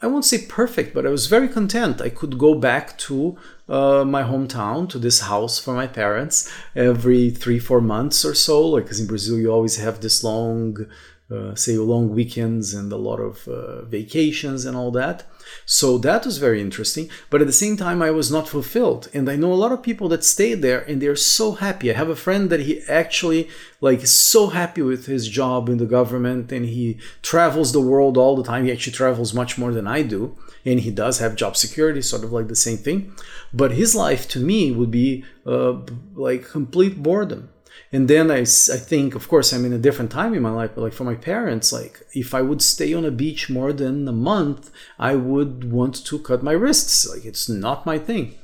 I 0.00 0.06
won't 0.06 0.24
say 0.24 0.46
perfect, 0.46 0.94
but 0.94 1.06
I 1.06 1.10
was 1.10 1.26
very 1.26 1.48
content. 1.48 2.00
I 2.00 2.08
could 2.08 2.38
go 2.38 2.54
back 2.54 2.96
to 2.98 3.36
uh, 3.68 4.04
my 4.04 4.22
hometown, 4.22 4.88
to 4.90 4.98
this 4.98 5.22
house 5.22 5.58
for 5.58 5.74
my 5.74 5.88
parents 5.88 6.48
every 6.76 7.30
three, 7.30 7.58
four 7.58 7.80
months 7.80 8.24
or 8.24 8.34
so. 8.34 8.64
Like, 8.64 8.84
because 8.84 9.00
in 9.00 9.08
Brazil, 9.08 9.38
you 9.38 9.50
always 9.50 9.76
have 9.78 10.00
this 10.00 10.22
long, 10.22 10.86
uh, 11.30 11.54
say, 11.54 11.76
long 11.76 12.08
weekends 12.14 12.72
and 12.72 12.90
a 12.90 12.96
lot 12.96 13.20
of 13.20 13.46
uh, 13.48 13.82
vacations 13.82 14.64
and 14.64 14.74
all 14.74 14.90
that. 14.90 15.24
So 15.66 15.98
that 15.98 16.24
was 16.24 16.38
very 16.38 16.58
interesting. 16.58 17.10
But 17.28 17.42
at 17.42 17.46
the 17.46 17.52
same 17.52 17.76
time, 17.76 18.00
I 18.00 18.10
was 18.10 18.32
not 18.32 18.48
fulfilled. 18.48 19.08
And 19.12 19.28
I 19.28 19.36
know 19.36 19.52
a 19.52 19.62
lot 19.62 19.72
of 19.72 19.82
people 19.82 20.08
that 20.08 20.24
stay 20.24 20.54
there 20.54 20.80
and 20.80 21.02
they're 21.02 21.16
so 21.16 21.52
happy. 21.52 21.90
I 21.90 21.96
have 21.96 22.08
a 22.08 22.16
friend 22.16 22.48
that 22.48 22.60
he 22.60 22.80
actually 22.88 23.50
like 23.82 24.02
is 24.02 24.12
so 24.12 24.46
happy 24.46 24.80
with 24.80 25.04
his 25.04 25.28
job 25.28 25.68
in 25.68 25.76
the 25.76 25.84
government 25.84 26.50
and 26.50 26.64
he 26.64 26.98
travels 27.20 27.72
the 27.72 27.80
world 27.80 28.16
all 28.16 28.34
the 28.34 28.42
time. 28.42 28.64
He 28.64 28.72
actually 28.72 28.94
travels 28.94 29.34
much 29.34 29.58
more 29.58 29.72
than 29.72 29.86
I 29.86 30.02
do. 30.02 30.34
And 30.64 30.80
he 30.80 30.90
does 30.90 31.18
have 31.18 31.36
job 31.36 31.56
security, 31.58 32.00
sort 32.00 32.24
of 32.24 32.32
like 32.32 32.48
the 32.48 32.56
same 32.56 32.78
thing. 32.78 33.14
But 33.52 33.72
his 33.72 33.94
life 33.94 34.28
to 34.28 34.40
me 34.40 34.72
would 34.72 34.90
be 34.90 35.24
uh, 35.46 35.80
like 36.14 36.48
complete 36.48 37.02
boredom 37.02 37.50
and 37.90 38.08
then 38.08 38.30
I, 38.30 38.40
I 38.40 38.78
think 38.90 39.14
of 39.14 39.28
course 39.28 39.52
i'm 39.52 39.64
in 39.64 39.72
a 39.72 39.78
different 39.78 40.10
time 40.10 40.34
in 40.34 40.42
my 40.42 40.50
life 40.50 40.72
but 40.74 40.82
like 40.82 40.92
for 40.92 41.04
my 41.04 41.14
parents 41.14 41.72
like 41.72 42.02
if 42.12 42.34
i 42.34 42.42
would 42.42 42.62
stay 42.62 42.92
on 42.92 43.04
a 43.04 43.10
beach 43.10 43.48
more 43.48 43.72
than 43.72 44.06
a 44.06 44.12
month 44.12 44.70
i 44.98 45.14
would 45.14 45.70
want 45.70 46.04
to 46.04 46.18
cut 46.18 46.42
my 46.42 46.52
wrists. 46.52 47.08
Like 47.08 47.24
it's 47.24 47.48
not 47.48 47.86
my 47.86 47.98
thing. 47.98 48.34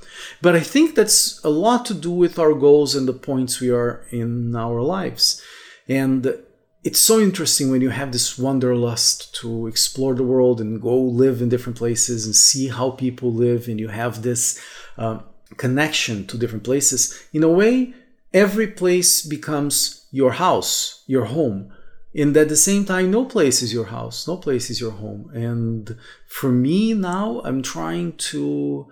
But 0.40 0.54
i 0.54 0.60
think 0.60 0.94
that's 0.94 1.42
a 1.44 1.50
lot 1.50 1.84
to 1.86 1.94
do 1.94 2.10
with 2.10 2.38
our 2.38 2.54
goals 2.54 2.94
and 2.94 3.06
the 3.06 3.12
points 3.12 3.60
we 3.60 3.70
are 3.70 4.04
in 4.10 4.54
our 4.56 4.80
lives. 4.80 5.42
And 5.88 6.34
it's 6.82 7.00
so 7.00 7.18
interesting 7.18 7.70
when 7.70 7.80
you 7.80 7.90
have 7.90 8.12
this 8.12 8.38
wanderlust 8.38 9.34
to 9.36 9.66
explore 9.66 10.14
the 10.14 10.22
world 10.22 10.60
and 10.60 10.82
go 10.82 10.96
live 10.98 11.40
in 11.40 11.48
different 11.48 11.78
places 11.78 12.26
and 12.26 12.36
see 12.36 12.68
how 12.68 12.90
people 12.90 13.32
live 13.32 13.68
and 13.68 13.80
you 13.80 13.88
have 13.88 14.22
this 14.22 14.62
uh, 14.98 15.20
connection 15.56 16.26
to 16.26 16.36
different 16.36 16.62
places. 16.62 17.26
In 17.32 17.42
a 17.42 17.48
way 17.48 17.94
every 18.34 18.66
place 18.66 19.22
becomes 19.22 20.06
your 20.10 20.32
house, 20.32 21.04
your 21.06 21.26
home. 21.26 21.72
And 22.14 22.36
at 22.36 22.48
the 22.48 22.56
same 22.56 22.84
time, 22.84 23.10
no 23.10 23.24
place 23.24 23.62
is 23.62 23.72
your 23.72 23.86
house, 23.86 24.28
no 24.28 24.36
place 24.36 24.68
is 24.70 24.80
your 24.80 24.92
home. 24.92 25.30
And 25.34 25.96
for 26.28 26.50
me 26.50 26.94
now, 26.94 27.40
I'm 27.44 27.62
trying 27.62 28.16
to 28.32 28.88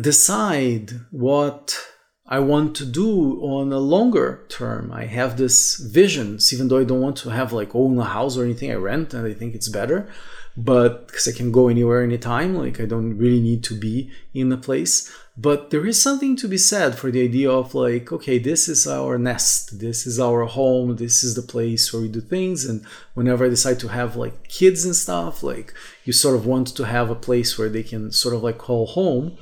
decide 0.00 0.92
what 1.10 1.78
I 2.26 2.38
want 2.38 2.76
to 2.76 2.86
do 2.86 3.40
on 3.42 3.72
a 3.72 3.78
longer 3.78 4.46
term. 4.48 4.92
I 4.92 5.04
have 5.06 5.36
this 5.36 5.76
visions, 5.76 6.52
even 6.52 6.68
though 6.68 6.78
I 6.78 6.84
don't 6.84 7.00
want 7.00 7.16
to 7.18 7.30
have 7.30 7.52
like 7.52 7.74
own 7.74 7.98
a 7.98 8.04
house 8.04 8.36
or 8.36 8.44
anything. 8.44 8.70
I 8.70 8.74
rent 8.74 9.14
and 9.14 9.26
I 9.26 9.34
think 9.34 9.54
it's 9.54 9.68
better, 9.68 10.08
but 10.56 11.06
because 11.06 11.28
I 11.28 11.32
can 11.32 11.52
go 11.52 11.68
anywhere 11.68 12.02
anytime, 12.02 12.54
like 12.54 12.80
I 12.80 12.84
don't 12.84 13.16
really 13.16 13.40
need 13.40 13.62
to 13.64 13.74
be 13.74 14.10
in 14.34 14.52
a 14.52 14.56
place. 14.56 15.10
But 15.36 15.70
there 15.70 15.86
is 15.86 16.00
something 16.00 16.36
to 16.36 16.48
be 16.48 16.58
said 16.58 16.98
for 16.98 17.10
the 17.10 17.22
idea 17.22 17.50
of 17.50 17.74
like, 17.74 18.12
okay, 18.12 18.38
this 18.38 18.68
is 18.68 18.86
our 18.86 19.16
nest, 19.16 19.80
this 19.80 20.06
is 20.06 20.20
our 20.20 20.44
home, 20.44 20.96
this 20.96 21.24
is 21.24 21.34
the 21.34 21.42
place 21.42 21.92
where 21.92 22.02
we 22.02 22.08
do 22.08 22.20
things. 22.20 22.66
And 22.66 22.84
whenever 23.14 23.46
I 23.46 23.48
decide 23.48 23.80
to 23.80 23.88
have 23.88 24.16
like 24.16 24.48
kids 24.48 24.84
and 24.84 24.94
stuff, 24.94 25.42
like 25.42 25.72
you 26.04 26.12
sort 26.12 26.36
of 26.36 26.44
want 26.46 26.68
to 26.76 26.84
have 26.84 27.08
a 27.08 27.14
place 27.14 27.56
where 27.56 27.70
they 27.70 27.82
can 27.82 28.12
sort 28.12 28.34
of 28.34 28.42
like 28.42 28.58
call 28.58 28.86
home. 28.86 29.38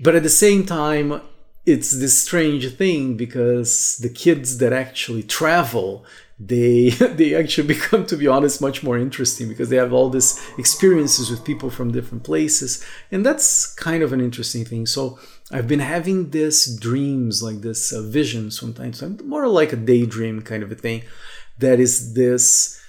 But 0.00 0.14
at 0.14 0.22
the 0.22 0.28
same 0.28 0.64
time, 0.64 1.20
it's 1.64 1.90
this 1.98 2.20
strange 2.20 2.74
thing 2.74 3.16
because 3.16 3.96
the 3.98 4.08
kids 4.08 4.58
that 4.58 4.72
actually 4.72 5.22
travel 5.22 6.04
they 6.46 6.90
they 7.20 7.34
actually 7.34 7.68
become 7.68 8.06
to 8.06 8.16
be 8.16 8.26
honest 8.26 8.60
much 8.60 8.82
more 8.82 8.98
interesting 8.98 9.48
because 9.48 9.68
they 9.68 9.76
have 9.76 9.92
all 9.92 10.10
these 10.10 10.40
experiences 10.58 11.30
with 11.30 11.44
people 11.44 11.70
from 11.70 11.92
different 11.92 12.24
places. 12.24 12.84
And 13.10 13.24
that's 13.24 13.74
kind 13.74 14.02
of 14.02 14.12
an 14.12 14.20
interesting 14.20 14.64
thing. 14.64 14.86
So 14.86 15.18
i've 15.50 15.68
been 15.68 15.80
having 15.80 16.30
this 16.30 16.74
dreams 16.76 17.42
like 17.42 17.60
this 17.60 17.92
uh, 17.92 18.00
time 18.90 19.18
more 19.24 19.46
like 19.48 19.72
a 19.72 19.76
daydream 19.76 20.40
kind 20.40 20.62
of 20.62 20.72
a 20.72 20.74
thing 20.74 21.02
that 21.58 21.78
is 21.78 22.14
this 22.14 22.80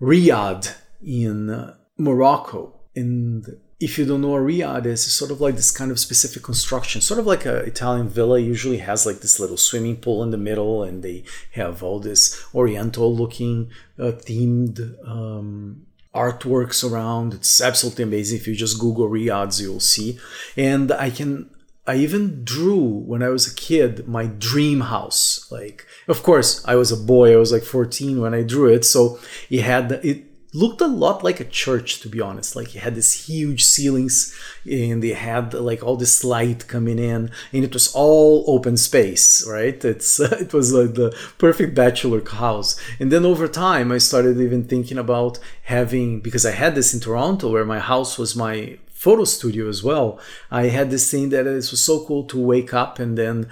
riad 0.00 0.74
in 1.02 1.50
uh, 1.50 1.74
morocco. 1.96 2.74
And 2.96 3.46
if 3.80 3.96
you 3.96 4.04
don't 4.04 4.20
know 4.20 4.36
a 4.36 4.40
riad 4.40 4.84
is, 4.84 5.06
it's 5.06 5.14
sort 5.14 5.30
of 5.30 5.40
like 5.40 5.56
this 5.56 5.70
kind 5.70 5.90
of 5.90 5.98
specific 5.98 6.42
construction, 6.42 7.00
sort 7.00 7.18
of 7.18 7.26
like 7.26 7.46
an 7.46 7.56
Italian 7.56 8.08
villa 8.08 8.38
usually 8.38 8.78
has 8.78 9.06
like 9.06 9.20
this 9.20 9.40
little 9.40 9.56
swimming 9.56 9.96
pool 9.96 10.22
in 10.22 10.30
the 10.30 10.36
middle, 10.36 10.82
and 10.82 11.02
they 11.02 11.24
have 11.52 11.82
all 11.82 11.98
this 11.98 12.44
Oriental 12.54 13.14
looking 13.14 13.70
uh, 13.98 14.12
themed 14.12 14.78
um, 15.08 15.86
artworks 16.14 16.88
around. 16.88 17.32
It's 17.32 17.62
absolutely 17.62 18.04
amazing. 18.04 18.38
If 18.38 18.46
you 18.46 18.54
just 18.54 18.78
Google 18.78 19.08
riads, 19.08 19.62
you'll 19.62 19.80
see. 19.80 20.18
And 20.58 20.92
I 20.92 21.08
can 21.08 21.48
I 21.86 21.96
even 21.96 22.44
drew 22.44 22.84
when 22.84 23.22
I 23.22 23.30
was 23.30 23.50
a 23.50 23.54
kid 23.54 24.06
my 24.06 24.26
dream 24.26 24.82
house. 24.82 25.50
Like, 25.50 25.86
of 26.06 26.22
course, 26.22 26.62
I 26.66 26.74
was 26.74 26.92
a 26.92 26.96
boy. 26.96 27.32
I 27.32 27.36
was 27.36 27.50
like 27.50 27.62
14 27.62 28.20
when 28.20 28.34
I 28.34 28.42
drew 28.42 28.72
it, 28.72 28.84
so 28.84 29.18
it 29.48 29.62
had 29.62 29.92
it 30.04 30.29
looked 30.52 30.80
a 30.80 30.86
lot 30.86 31.22
like 31.22 31.40
a 31.40 31.44
church 31.44 32.00
to 32.00 32.08
be 32.08 32.20
honest. 32.20 32.56
Like 32.56 32.74
it 32.74 32.80
had 32.80 32.94
these 32.94 33.26
huge 33.26 33.62
ceilings 33.62 34.36
and 34.68 35.02
they 35.02 35.12
had 35.12 35.54
like 35.54 35.82
all 35.82 35.96
this 35.96 36.24
light 36.24 36.66
coming 36.66 36.98
in 36.98 37.30
and 37.52 37.64
it 37.64 37.72
was 37.72 37.92
all 37.94 38.44
open 38.46 38.76
space 38.76 39.46
right? 39.46 39.84
It's 39.84 40.18
it 40.44 40.52
was 40.52 40.72
like 40.72 40.94
the 40.94 41.16
perfect 41.38 41.74
bachelor 41.74 42.22
house. 42.28 42.80
And 42.98 43.10
then 43.10 43.24
over 43.24 43.48
time 43.48 43.92
i 43.92 43.98
started 43.98 44.40
even 44.40 44.64
thinking 44.64 44.98
about 44.98 45.38
having 45.64 46.20
because 46.20 46.44
i 46.46 46.50
had 46.50 46.74
this 46.74 46.92
in 46.94 47.00
toronto 47.00 47.50
where 47.50 47.64
my 47.64 47.78
house 47.78 48.18
was 48.18 48.36
my 48.36 48.78
photo 48.88 49.24
studio 49.24 49.68
as 49.68 49.82
well 49.82 50.18
i 50.50 50.64
had 50.64 50.90
this 50.90 51.10
thing 51.10 51.30
that 51.30 51.46
it 51.46 51.54
was 51.54 51.82
so 51.82 52.04
cool 52.04 52.24
to 52.24 52.38
wake 52.38 52.72
up 52.74 52.98
and 52.98 53.16
then 53.16 53.48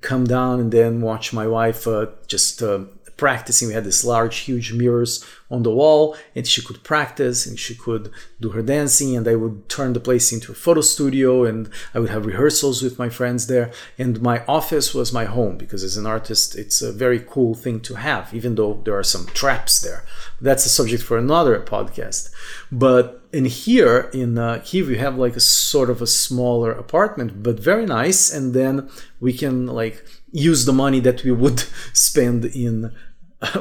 come 0.00 0.24
down 0.24 0.60
and 0.60 0.72
then 0.72 1.00
watch 1.00 1.32
my 1.32 1.46
wife 1.46 1.86
uh, 1.86 2.06
just 2.26 2.62
uh, 2.62 2.84
practicing. 3.20 3.68
We 3.68 3.74
had 3.74 3.84
this 3.84 4.02
large, 4.02 4.38
huge 4.38 4.72
mirrors 4.72 5.22
on 5.50 5.62
the 5.62 5.70
wall, 5.70 6.16
and 6.34 6.46
she 6.46 6.62
could 6.62 6.82
practice 6.82 7.44
and 7.44 7.58
she 7.58 7.74
could 7.74 8.10
do 8.40 8.48
her 8.50 8.62
dancing. 8.62 9.14
And 9.14 9.28
I 9.28 9.34
would 9.34 9.68
turn 9.68 9.92
the 9.92 10.00
place 10.00 10.32
into 10.32 10.52
a 10.52 10.54
photo 10.54 10.80
studio, 10.80 11.44
and 11.44 11.68
I 11.94 11.98
would 12.00 12.10
have 12.10 12.24
rehearsals 12.24 12.82
with 12.82 12.98
my 12.98 13.10
friends 13.10 13.46
there. 13.46 13.70
And 13.98 14.22
my 14.22 14.42
office 14.46 14.94
was 14.94 15.12
my 15.12 15.26
home 15.26 15.58
because, 15.58 15.84
as 15.84 15.98
an 15.98 16.06
artist, 16.06 16.56
it's 16.56 16.80
a 16.80 16.92
very 16.92 17.20
cool 17.20 17.54
thing 17.54 17.80
to 17.80 17.94
have, 17.96 18.32
even 18.32 18.54
though 18.54 18.80
there 18.84 18.98
are 18.98 19.04
some 19.04 19.26
traps 19.26 19.80
there. 19.80 20.04
That's 20.40 20.64
a 20.64 20.70
subject 20.70 21.02
for 21.02 21.18
another 21.18 21.60
podcast. 21.60 22.30
But 22.72 23.19
in 23.32 23.44
here 23.44 24.10
in 24.12 24.38
uh, 24.38 24.60
Kiev, 24.64 24.88
we 24.88 24.98
have 24.98 25.16
like 25.16 25.36
a 25.36 25.40
sort 25.40 25.90
of 25.90 26.02
a 26.02 26.06
smaller 26.06 26.72
apartment, 26.72 27.42
but 27.42 27.58
very 27.58 27.86
nice. 27.86 28.32
And 28.32 28.54
then 28.54 28.90
we 29.20 29.32
can 29.32 29.66
like 29.66 30.04
use 30.32 30.64
the 30.64 30.72
money 30.72 31.00
that 31.00 31.24
we 31.24 31.32
would 31.32 31.60
spend 31.92 32.44
in 32.44 32.92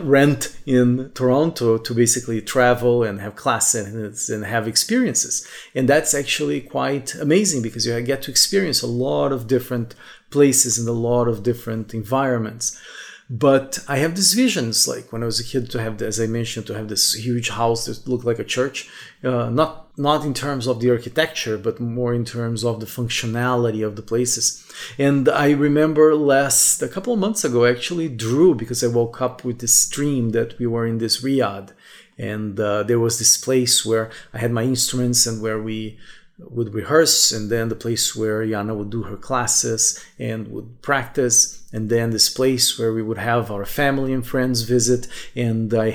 rent 0.01 0.57
in 0.65 1.09
Toronto 1.13 1.77
to 1.77 1.93
basically 1.93 2.41
travel 2.41 3.03
and 3.03 3.21
have 3.21 3.35
classes 3.35 4.29
and 4.29 4.45
have 4.45 4.67
experiences. 4.67 5.47
And 5.73 5.88
that's 5.88 6.13
actually 6.13 6.61
quite 6.61 7.15
amazing 7.15 7.61
because 7.61 7.85
you 7.85 8.01
get 8.01 8.21
to 8.23 8.31
experience 8.31 8.81
a 8.81 8.88
lot 8.88 9.31
of 9.31 9.47
different 9.47 9.95
places 10.31 10.77
and 10.77 10.88
a 10.88 10.93
lot 10.93 11.27
of 11.27 11.43
different 11.43 11.93
environments. 11.93 12.79
But 13.31 13.77
I 13.88 13.98
have 13.98 14.15
these 14.15 14.33
visions, 14.33 14.88
like 14.88 15.12
when 15.12 15.21
I 15.21 15.27
was 15.27 15.39
a 15.39 15.43
kid, 15.43 15.69
to 15.69 15.81
have, 15.81 16.01
as 16.01 16.19
I 16.19 16.25
mentioned, 16.25 16.65
to 16.67 16.74
have 16.74 16.89
this 16.89 17.13
huge 17.13 17.50
house 17.50 17.86
that 17.86 18.07
looked 18.07 18.25
like 18.25 18.39
a 18.39 18.43
church. 18.43 18.89
Uh, 19.24 19.50
not 19.50 19.86
not 20.00 20.25
in 20.25 20.33
terms 20.33 20.65
of 20.65 20.79
the 20.79 20.89
architecture, 20.89 21.57
but 21.57 21.79
more 21.79 22.13
in 22.13 22.25
terms 22.25 22.63
of 22.63 22.79
the 22.79 22.88
functionality 22.88 23.86
of 23.86 23.95
the 23.95 24.01
places. 24.01 24.65
And 24.98 25.29
I 25.29 25.51
remember 25.51 26.15
last 26.15 26.81
a 26.81 26.88
couple 26.88 27.13
of 27.13 27.19
months 27.19 27.43
ago, 27.43 27.65
I 27.65 27.71
actually 27.71 28.09
drew 28.09 28.55
because 28.55 28.83
I 28.83 28.88
woke 28.88 29.21
up 29.21 29.43
with 29.43 29.59
this 29.59 29.88
dream 29.88 30.31
that 30.31 30.57
we 30.57 30.65
were 30.65 30.88
in 30.88 30.98
this 30.98 31.21
riad, 31.21 31.74
and 32.17 32.59
uh, 32.59 32.81
there 32.81 33.00
was 33.00 33.19
this 33.19 33.38
place 33.38 33.86
where 33.86 34.09
I 34.33 34.39
had 34.39 34.51
my 34.51 34.63
instruments 34.63 35.27
and 35.27 35.39
where 35.39 35.62
we 35.62 36.00
would 36.39 36.74
rehearse 36.74 37.31
and 37.31 37.51
then 37.51 37.69
the 37.69 37.75
place 37.75 38.15
where 38.15 38.43
Yana 38.45 38.75
would 38.75 38.89
do 38.89 39.03
her 39.03 39.17
classes 39.17 40.03
and 40.17 40.48
would 40.48 40.81
practice 40.81 41.58
and 41.71 41.89
then 41.89 42.09
this 42.09 42.29
place 42.29 42.79
where 42.79 42.93
we 42.93 43.01
would 43.01 43.17
have 43.17 43.51
our 43.51 43.65
family 43.65 44.13
and 44.13 44.25
friends 44.25 44.61
visit 44.63 45.07
and 45.35 45.73
I 45.73 45.91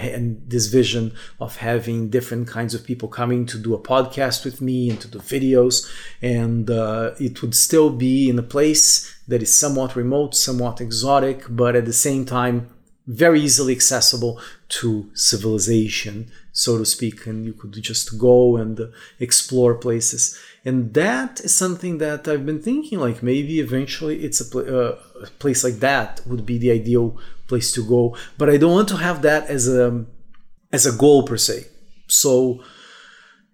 this 0.46 0.66
vision 0.66 1.12
of 1.40 1.56
having 1.56 2.10
different 2.10 2.48
kinds 2.48 2.74
of 2.74 2.84
people 2.84 3.08
coming 3.08 3.46
to 3.46 3.58
do 3.58 3.74
a 3.74 3.78
podcast 3.78 4.44
with 4.44 4.60
me 4.60 4.90
and 4.90 5.00
to 5.00 5.08
do 5.08 5.18
videos 5.18 5.90
and 6.22 6.70
uh, 6.70 7.12
it 7.18 7.42
would 7.42 7.54
still 7.54 7.90
be 7.90 8.28
in 8.28 8.38
a 8.38 8.42
place 8.42 9.14
that 9.26 9.42
is 9.42 9.54
somewhat 9.54 9.96
remote 9.96 10.34
somewhat 10.34 10.80
exotic 10.80 11.44
but 11.48 11.74
at 11.76 11.86
the 11.86 11.92
same 11.92 12.24
time 12.24 12.73
very 13.06 13.40
easily 13.40 13.74
accessible 13.74 14.40
to 14.68 15.10
civilization, 15.14 16.30
so 16.52 16.78
to 16.78 16.86
speak, 16.86 17.26
and 17.26 17.44
you 17.44 17.52
could 17.52 17.72
just 17.82 18.18
go 18.18 18.56
and 18.56 18.80
explore 19.20 19.74
places. 19.74 20.38
And 20.64 20.94
that 20.94 21.40
is 21.40 21.54
something 21.54 21.98
that 21.98 22.26
I've 22.26 22.46
been 22.46 22.62
thinking 22.62 22.98
like 22.98 23.22
maybe 23.22 23.60
eventually 23.60 24.24
it's 24.24 24.40
a, 24.40 24.46
pl- 24.46 24.68
uh, 24.68 24.96
a 25.22 25.26
place 25.38 25.62
like 25.62 25.80
that 25.80 26.22
would 26.26 26.46
be 26.46 26.56
the 26.56 26.70
ideal 26.70 27.18
place 27.46 27.72
to 27.72 27.84
go, 27.84 28.16
but 28.38 28.48
I 28.48 28.56
don't 28.56 28.72
want 28.72 28.88
to 28.88 28.96
have 28.96 29.20
that 29.22 29.46
as 29.48 29.68
a 29.68 30.04
as 30.72 30.86
a 30.86 30.92
goal 30.92 31.24
per 31.24 31.36
se. 31.36 31.66
So 32.06 32.62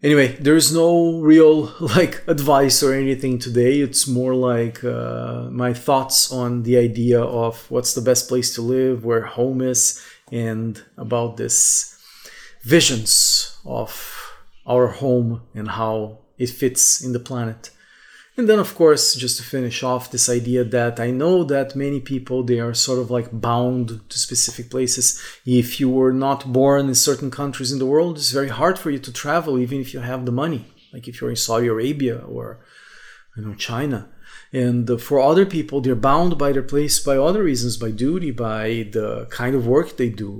Anyway, 0.02 0.28
there's 0.40 0.72
no 0.72 1.20
real 1.20 1.74
like 1.80 2.22
advice 2.26 2.82
or 2.82 2.94
anything 2.94 3.38
today. 3.38 3.80
It's 3.80 4.08
more 4.08 4.34
like 4.34 4.82
uh, 4.82 5.48
my 5.50 5.74
thoughts 5.74 6.32
on 6.32 6.62
the 6.62 6.78
idea 6.78 7.20
of 7.20 7.70
what's 7.70 7.94
the 7.94 8.00
best 8.00 8.28
place 8.28 8.54
to 8.54 8.62
live, 8.62 9.04
where 9.04 9.22
home 9.22 9.60
is, 9.60 10.02
and 10.32 10.82
about 10.96 11.36
this 11.36 11.98
visions 12.62 13.58
of 13.64 14.32
our 14.66 14.86
home 14.86 15.42
and 15.54 15.68
how 15.68 16.18
it 16.38 16.48
fits 16.48 17.04
in 17.04 17.12
the 17.12 17.20
planet. 17.20 17.70
And 18.40 18.48
then, 18.48 18.58
of 18.58 18.74
course, 18.74 19.14
just 19.16 19.36
to 19.36 19.42
finish 19.42 19.82
off 19.82 20.10
this 20.10 20.30
idea 20.30 20.64
that 20.64 20.98
I 20.98 21.10
know 21.10 21.44
that 21.44 21.76
many 21.76 22.00
people 22.00 22.42
they 22.42 22.58
are 22.58 22.72
sort 22.72 22.98
of 22.98 23.10
like 23.10 23.28
bound 23.38 24.00
to 24.08 24.18
specific 24.18 24.70
places. 24.70 25.20
If 25.44 25.78
you 25.78 25.90
were 25.90 26.14
not 26.14 26.50
born 26.50 26.88
in 26.88 26.94
certain 26.94 27.30
countries 27.30 27.70
in 27.70 27.78
the 27.78 27.84
world, 27.84 28.16
it's 28.16 28.30
very 28.30 28.48
hard 28.48 28.78
for 28.78 28.88
you 28.88 28.98
to 28.98 29.12
travel, 29.12 29.58
even 29.58 29.78
if 29.82 29.92
you 29.92 30.00
have 30.00 30.24
the 30.24 30.32
money. 30.32 30.64
Like 30.90 31.06
if 31.06 31.20
you're 31.20 31.28
in 31.28 31.36
Saudi 31.36 31.66
Arabia 31.66 32.16
or 32.20 32.64
you 33.36 33.44
know 33.44 33.54
China. 33.56 34.08
And 34.54 34.90
uh, 34.90 34.96
for 34.96 35.20
other 35.20 35.44
people, 35.44 35.82
they're 35.82 35.94
bound 35.94 36.38
by 36.38 36.52
their 36.52 36.62
place 36.62 36.98
by 36.98 37.18
other 37.18 37.42
reasons, 37.42 37.76
by 37.76 37.90
duty, 37.90 38.30
by 38.30 38.88
the 38.90 39.26
kind 39.30 39.54
of 39.54 39.66
work 39.66 39.98
they 39.98 40.08
do, 40.08 40.32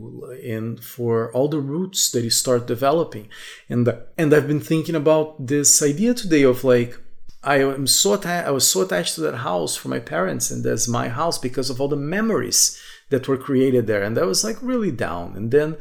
and 0.43 0.83
for 0.83 1.31
all 1.35 1.49
the 1.49 1.61
roots 1.61 2.11
that 2.13 2.25
you 2.25 2.31
start 2.31 2.67
developing. 2.67 3.29
And 3.69 3.87
uh, 3.87 3.97
and 4.17 4.33
I've 4.33 4.49
been 4.49 4.67
thinking 4.73 4.95
about 4.95 5.47
this 5.47 5.83
idea 5.83 6.15
today 6.15 6.45
of 6.45 6.65
like 6.65 6.99
I 7.43 7.57
am 7.57 7.87
so 7.87 8.21
I 8.23 8.51
was 8.51 8.69
so 8.69 8.83
attached 8.83 9.15
to 9.15 9.23
that 9.23 9.37
house 9.37 9.75
for 9.75 9.89
my 9.89 9.99
parents 9.99 10.51
and 10.51 10.65
as 10.67 10.89
my 10.89 11.09
house 11.09 11.39
because 11.39 11.71
of 11.71 11.81
all 11.81 11.89
the 11.89 11.97
memories 11.97 12.79
that 13.09 13.29
were 13.29 13.39
created 13.39 13.87
there. 13.87 14.03
And 14.03 14.19
I 14.19 14.25
was 14.25 14.45
like 14.45 14.59
really 14.61 14.91
down. 14.91 15.35
And 15.37 15.51
then 15.51 15.77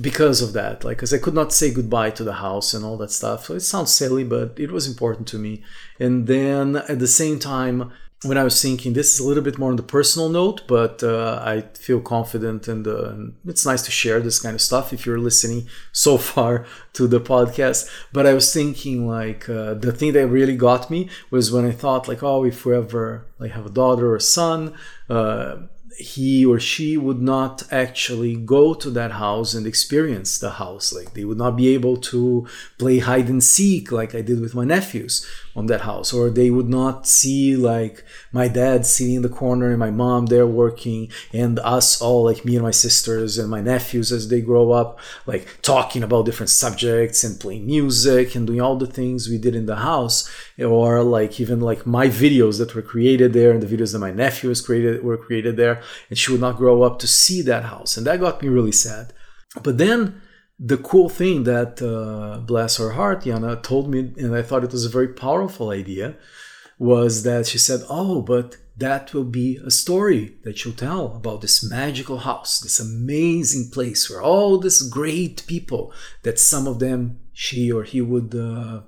because 0.00 0.42
of 0.42 0.54
that 0.54 0.82
like 0.82 0.96
because 0.96 1.14
I 1.14 1.18
could 1.18 1.34
not 1.34 1.52
say 1.52 1.72
goodbye 1.72 2.10
to 2.10 2.24
the 2.24 2.34
house 2.34 2.72
and 2.72 2.84
all 2.84 2.96
that 2.98 3.10
stuff. 3.10 3.46
So 3.46 3.54
it 3.54 3.60
sounds 3.60 3.92
silly 3.92 4.24
but 4.24 4.58
it 4.58 4.70
was 4.70 4.86
important 4.86 5.26
to 5.28 5.38
me. 5.38 5.62
And 5.98 6.26
then 6.26 6.76
at 6.76 6.98
the 6.98 7.08
same 7.08 7.38
time 7.38 7.92
when 8.24 8.36
I 8.36 8.42
was 8.42 8.60
thinking, 8.60 8.94
this 8.94 9.14
is 9.14 9.20
a 9.20 9.26
little 9.26 9.44
bit 9.44 9.58
more 9.58 9.70
on 9.70 9.76
the 9.76 9.82
personal 9.82 10.28
note, 10.28 10.62
but 10.66 11.02
uh, 11.04 11.40
I 11.44 11.60
feel 11.74 12.00
confident 12.00 12.66
and, 12.66 12.86
uh, 12.86 13.12
it's 13.46 13.64
nice 13.64 13.82
to 13.82 13.92
share 13.92 14.18
this 14.20 14.40
kind 14.40 14.56
of 14.56 14.60
stuff 14.60 14.92
if 14.92 15.06
you're 15.06 15.20
listening 15.20 15.68
so 15.92 16.18
far 16.18 16.66
to 16.94 17.06
the 17.06 17.20
podcast. 17.20 17.88
But 18.12 18.26
I 18.26 18.34
was 18.34 18.52
thinking, 18.52 19.06
like, 19.06 19.48
uh, 19.48 19.74
the 19.74 19.92
thing 19.92 20.14
that 20.14 20.26
really 20.26 20.56
got 20.56 20.90
me 20.90 21.08
was 21.30 21.52
when 21.52 21.64
I 21.64 21.70
thought, 21.70 22.08
like, 22.08 22.22
oh, 22.22 22.44
if 22.44 22.66
we 22.66 22.74
ever 22.74 23.26
like 23.38 23.52
have 23.52 23.66
a 23.66 23.70
daughter 23.70 24.08
or 24.08 24.16
a 24.16 24.20
son, 24.20 24.74
uh, 25.08 25.58
he 25.96 26.44
or 26.44 26.60
she 26.60 26.96
would 26.96 27.20
not 27.20 27.62
actually 27.72 28.36
go 28.36 28.74
to 28.74 28.90
that 28.90 29.12
house 29.12 29.54
and 29.54 29.66
experience 29.66 30.38
the 30.38 30.50
house. 30.50 30.92
Like 30.92 31.14
they 31.14 31.24
would 31.24 31.38
not 31.38 31.56
be 31.56 31.68
able 31.74 31.96
to 31.96 32.46
play 32.78 32.98
hide 32.98 33.28
and 33.28 33.42
seek 33.42 33.90
like 33.90 34.14
I 34.14 34.20
did 34.20 34.40
with 34.40 34.54
my 34.54 34.64
nephews 34.64 35.26
on 35.56 35.66
that 35.66 35.80
house, 35.80 36.12
or 36.12 36.30
they 36.30 36.50
would 36.50 36.68
not 36.68 37.06
see 37.06 37.56
like 37.56 38.04
my 38.30 38.46
dad 38.46 38.86
sitting 38.86 39.16
in 39.16 39.22
the 39.22 39.28
corner 39.28 39.70
and 39.70 39.78
my 39.78 39.90
mom 39.90 40.26
there 40.26 40.46
working, 40.46 41.10
and 41.32 41.58
us 41.60 42.00
all 42.00 42.22
like 42.22 42.44
me 42.44 42.54
and 42.54 42.64
my 42.64 42.70
sisters 42.70 43.38
and 43.38 43.50
my 43.50 43.60
nephews 43.60 44.12
as 44.12 44.28
they 44.28 44.40
grow 44.40 44.70
up, 44.70 45.00
like 45.26 45.60
talking 45.62 46.04
about 46.04 46.26
different 46.26 46.50
subjects 46.50 47.24
and 47.24 47.40
playing 47.40 47.66
music 47.66 48.36
and 48.36 48.46
doing 48.46 48.60
all 48.60 48.76
the 48.76 48.86
things 48.86 49.28
we 49.28 49.36
did 49.36 49.56
in 49.56 49.66
the 49.66 49.76
house, 49.76 50.30
or 50.60 51.02
like 51.02 51.40
even 51.40 51.60
like 51.60 51.84
my 51.84 52.06
videos 52.06 52.58
that 52.58 52.74
were 52.76 52.82
created 52.82 53.32
there 53.32 53.50
and 53.50 53.60
the 53.60 53.76
videos 53.76 53.92
that 53.92 53.98
my 53.98 54.12
nephews 54.12 54.60
created 54.60 55.02
were 55.02 55.16
created 55.16 55.56
and 56.08 56.18
she 56.18 56.32
would 56.32 56.40
not 56.40 56.56
grow 56.56 56.82
up 56.82 56.98
to 57.00 57.06
see 57.06 57.42
that 57.42 57.64
house. 57.64 57.96
And 57.96 58.06
that 58.06 58.20
got 58.20 58.42
me 58.42 58.48
really 58.48 58.72
sad. 58.72 59.12
But 59.62 59.78
then 59.78 60.20
the 60.58 60.76
cool 60.76 61.08
thing 61.08 61.44
that, 61.44 61.80
uh, 61.82 62.40
bless 62.40 62.76
her 62.78 62.90
heart, 62.90 63.24
Yana 63.24 63.62
told 63.62 63.90
me, 63.90 64.12
and 64.16 64.34
I 64.34 64.42
thought 64.42 64.64
it 64.64 64.72
was 64.72 64.84
a 64.84 64.90
very 64.90 65.08
powerful 65.08 65.70
idea, 65.70 66.16
was 66.78 67.22
that 67.22 67.46
she 67.46 67.58
said, 67.58 67.80
Oh, 67.88 68.22
but 68.22 68.56
that 68.76 69.12
will 69.12 69.24
be 69.24 69.58
a 69.64 69.70
story 69.70 70.36
that 70.44 70.56
she'll 70.56 70.72
tell 70.72 71.16
about 71.16 71.40
this 71.40 71.68
magical 71.68 72.18
house, 72.18 72.60
this 72.60 72.78
amazing 72.78 73.70
place 73.72 74.08
where 74.08 74.22
all 74.22 74.58
these 74.58 74.82
great 74.82 75.44
people 75.48 75.92
that 76.22 76.38
some 76.38 76.68
of 76.68 76.78
them 76.78 77.18
she 77.32 77.70
or 77.70 77.82
he 77.82 78.00
would 78.00 78.34
uh, 78.34 78.82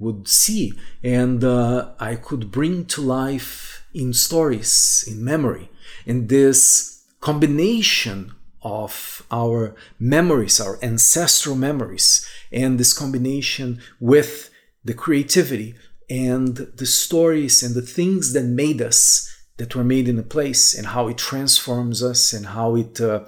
would 0.00 0.26
see, 0.26 0.72
and 1.04 1.44
uh, 1.44 1.90
I 2.00 2.16
could 2.16 2.50
bring 2.50 2.86
to 2.86 3.00
life 3.00 3.86
in 3.94 4.12
stories, 4.12 5.04
in 5.06 5.22
memory. 5.22 5.68
And 6.06 6.28
this 6.28 7.04
combination 7.20 8.32
of 8.62 9.26
our 9.30 9.74
memories, 9.98 10.60
our 10.60 10.78
ancestral 10.82 11.54
memories, 11.54 12.26
and 12.50 12.78
this 12.78 12.92
combination 12.92 13.80
with 14.00 14.50
the 14.84 14.94
creativity 14.94 15.74
and 16.08 16.56
the 16.56 16.86
stories 16.86 17.62
and 17.62 17.74
the 17.74 17.82
things 17.82 18.32
that 18.32 18.44
made 18.44 18.82
us, 18.82 19.30
that 19.58 19.76
were 19.76 19.84
made 19.84 20.08
in 20.08 20.18
a 20.18 20.22
place, 20.22 20.74
and 20.74 20.88
how 20.88 21.08
it 21.08 21.18
transforms 21.18 22.02
us 22.02 22.32
and 22.32 22.46
how 22.46 22.74
it 22.74 23.00
uh, 23.00 23.24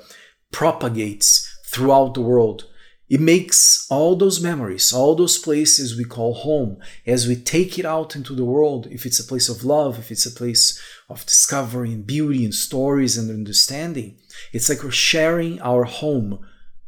propagates 0.51 1.49
throughout 1.67 2.15
the 2.15 2.23
world. 2.23 2.67
It 3.13 3.21
makes 3.21 3.87
all 3.91 4.17
those 4.17 4.41
memories, 4.41 4.91
all 4.91 5.15
those 5.15 5.37
places 5.37 5.99
we 5.99 6.05
call 6.05 6.33
home, 6.33 6.79
as 7.07 7.29
we 7.29 7.37
take 7.37 7.79
it 7.79 7.85
out 7.85 8.17
into 8.17 8.35
the 8.35 8.47
world, 8.47 8.89
if 8.91 9.05
it's 9.05 9.21
a 9.21 9.25
place 9.25 9.51
of 9.51 9.65
love, 9.65 9.99
if 9.99 10.11
it's 10.11 10.25
a 10.25 10.31
place 10.31 10.81
of 11.11 11.27
discovery 11.27 11.93
and 11.93 12.07
beauty 12.07 12.43
and 12.43 12.55
stories 12.55 13.19
and 13.19 13.29
understanding. 13.29 14.17
It's 14.55 14.71
like 14.71 14.83
we're 14.83 14.93
sharing 14.93 15.61
our 15.61 15.85
home 15.85 16.39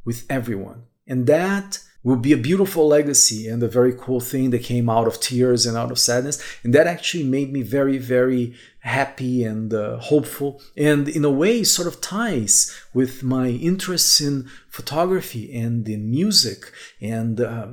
with 0.06 0.24
everyone. 0.30 0.84
And 1.06 1.26
that 1.26 1.80
will 2.04 2.16
be 2.16 2.32
a 2.32 2.36
beautiful 2.36 2.86
legacy 2.86 3.48
and 3.48 3.62
a 3.62 3.68
very 3.68 3.92
cool 3.92 4.20
thing 4.20 4.50
that 4.50 4.62
came 4.62 4.88
out 4.90 5.08
of 5.08 5.18
tears 5.18 5.64
and 5.66 5.76
out 5.76 5.90
of 5.90 5.98
sadness. 5.98 6.40
And 6.62 6.74
that 6.74 6.86
actually 6.86 7.24
made 7.24 7.50
me 7.52 7.62
very, 7.62 7.96
very 7.96 8.54
happy 8.80 9.42
and 9.42 9.72
uh, 9.72 9.96
hopeful. 9.96 10.60
And 10.76 11.08
in 11.08 11.24
a 11.24 11.30
way, 11.30 11.64
sort 11.64 11.88
of 11.88 12.02
ties 12.02 12.78
with 12.92 13.22
my 13.22 13.48
interests 13.48 14.20
in 14.20 14.50
photography 14.68 15.52
and 15.58 15.88
in 15.88 16.10
music 16.10 16.70
and, 17.00 17.40
uh, 17.40 17.68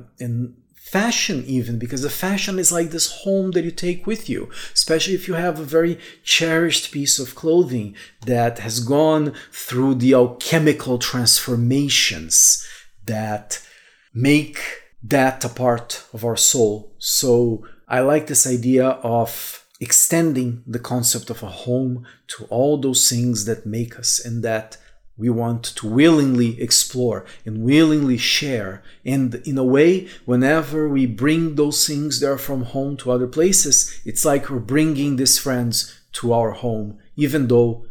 fashion 0.74 1.42
even 1.46 1.78
because 1.78 2.02
the 2.02 2.10
fashion 2.10 2.58
is 2.58 2.70
like 2.70 2.90
this 2.90 3.22
home 3.22 3.52
that 3.52 3.64
you 3.64 3.70
take 3.70 4.06
with 4.06 4.28
you 4.28 4.50
especially 4.74 5.14
if 5.14 5.26
you 5.26 5.32
have 5.32 5.58
a 5.58 5.64
very 5.64 5.98
cherished 6.22 6.92
piece 6.92 7.18
of 7.18 7.34
clothing 7.34 7.96
that 8.26 8.58
has 8.58 8.80
gone 8.80 9.32
through 9.50 9.94
the 9.94 10.12
alchemical 10.12 10.98
transformations 10.98 12.62
that 13.06 13.66
make 14.14 14.58
that 15.02 15.44
a 15.44 15.48
part 15.48 16.04
of 16.12 16.24
our 16.24 16.36
soul 16.36 16.94
so 16.98 17.64
i 17.88 18.00
like 18.00 18.26
this 18.26 18.46
idea 18.46 18.86
of 19.02 19.64
extending 19.80 20.62
the 20.64 20.78
concept 20.78 21.28
of 21.28 21.42
a 21.42 21.48
home 21.48 22.06
to 22.28 22.44
all 22.44 22.78
those 22.78 23.10
things 23.10 23.46
that 23.46 23.66
make 23.66 23.98
us 23.98 24.24
and 24.24 24.44
that 24.44 24.76
we 25.16 25.28
want 25.28 25.64
to 25.64 25.86
willingly 25.86 26.60
explore 26.60 27.24
and 27.44 27.64
willingly 27.64 28.16
share. 28.16 28.82
And 29.04 29.34
in 29.46 29.58
a 29.58 29.64
way, 29.64 30.08
whenever 30.24 30.88
we 30.88 31.06
bring 31.06 31.54
those 31.54 31.86
things 31.86 32.20
there 32.20 32.38
from 32.38 32.64
home 32.64 32.96
to 32.98 33.10
other 33.10 33.26
places, 33.26 34.00
it's 34.04 34.24
like 34.24 34.48
we're 34.48 34.58
bringing 34.58 35.16
these 35.16 35.38
friends 35.38 36.00
to 36.12 36.32
our 36.32 36.52
home, 36.52 36.98
even 37.16 37.48
though 37.48 37.86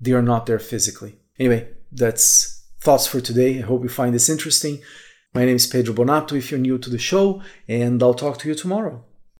they 0.00 0.12
are 0.12 0.22
not 0.22 0.46
there 0.46 0.58
physically. 0.58 1.18
Anyway, 1.38 1.68
that's 1.90 2.64
thoughts 2.80 3.06
for 3.06 3.20
today. 3.20 3.58
I 3.58 3.62
hope 3.62 3.82
you 3.82 3.88
find 3.88 4.14
this 4.14 4.28
interesting. 4.28 4.80
My 5.34 5.46
name 5.46 5.56
is 5.56 5.66
Pedro 5.66 5.94
Bonato 5.94 6.36
if 6.36 6.50
you're 6.50 6.60
new 6.60 6.76
to 6.76 6.90
the 6.90 6.98
show, 6.98 7.42
and 7.66 8.02
I'll 8.02 8.12
talk 8.12 8.36
to 8.40 8.48
you 8.48 8.54
tomorrow. 8.54 9.02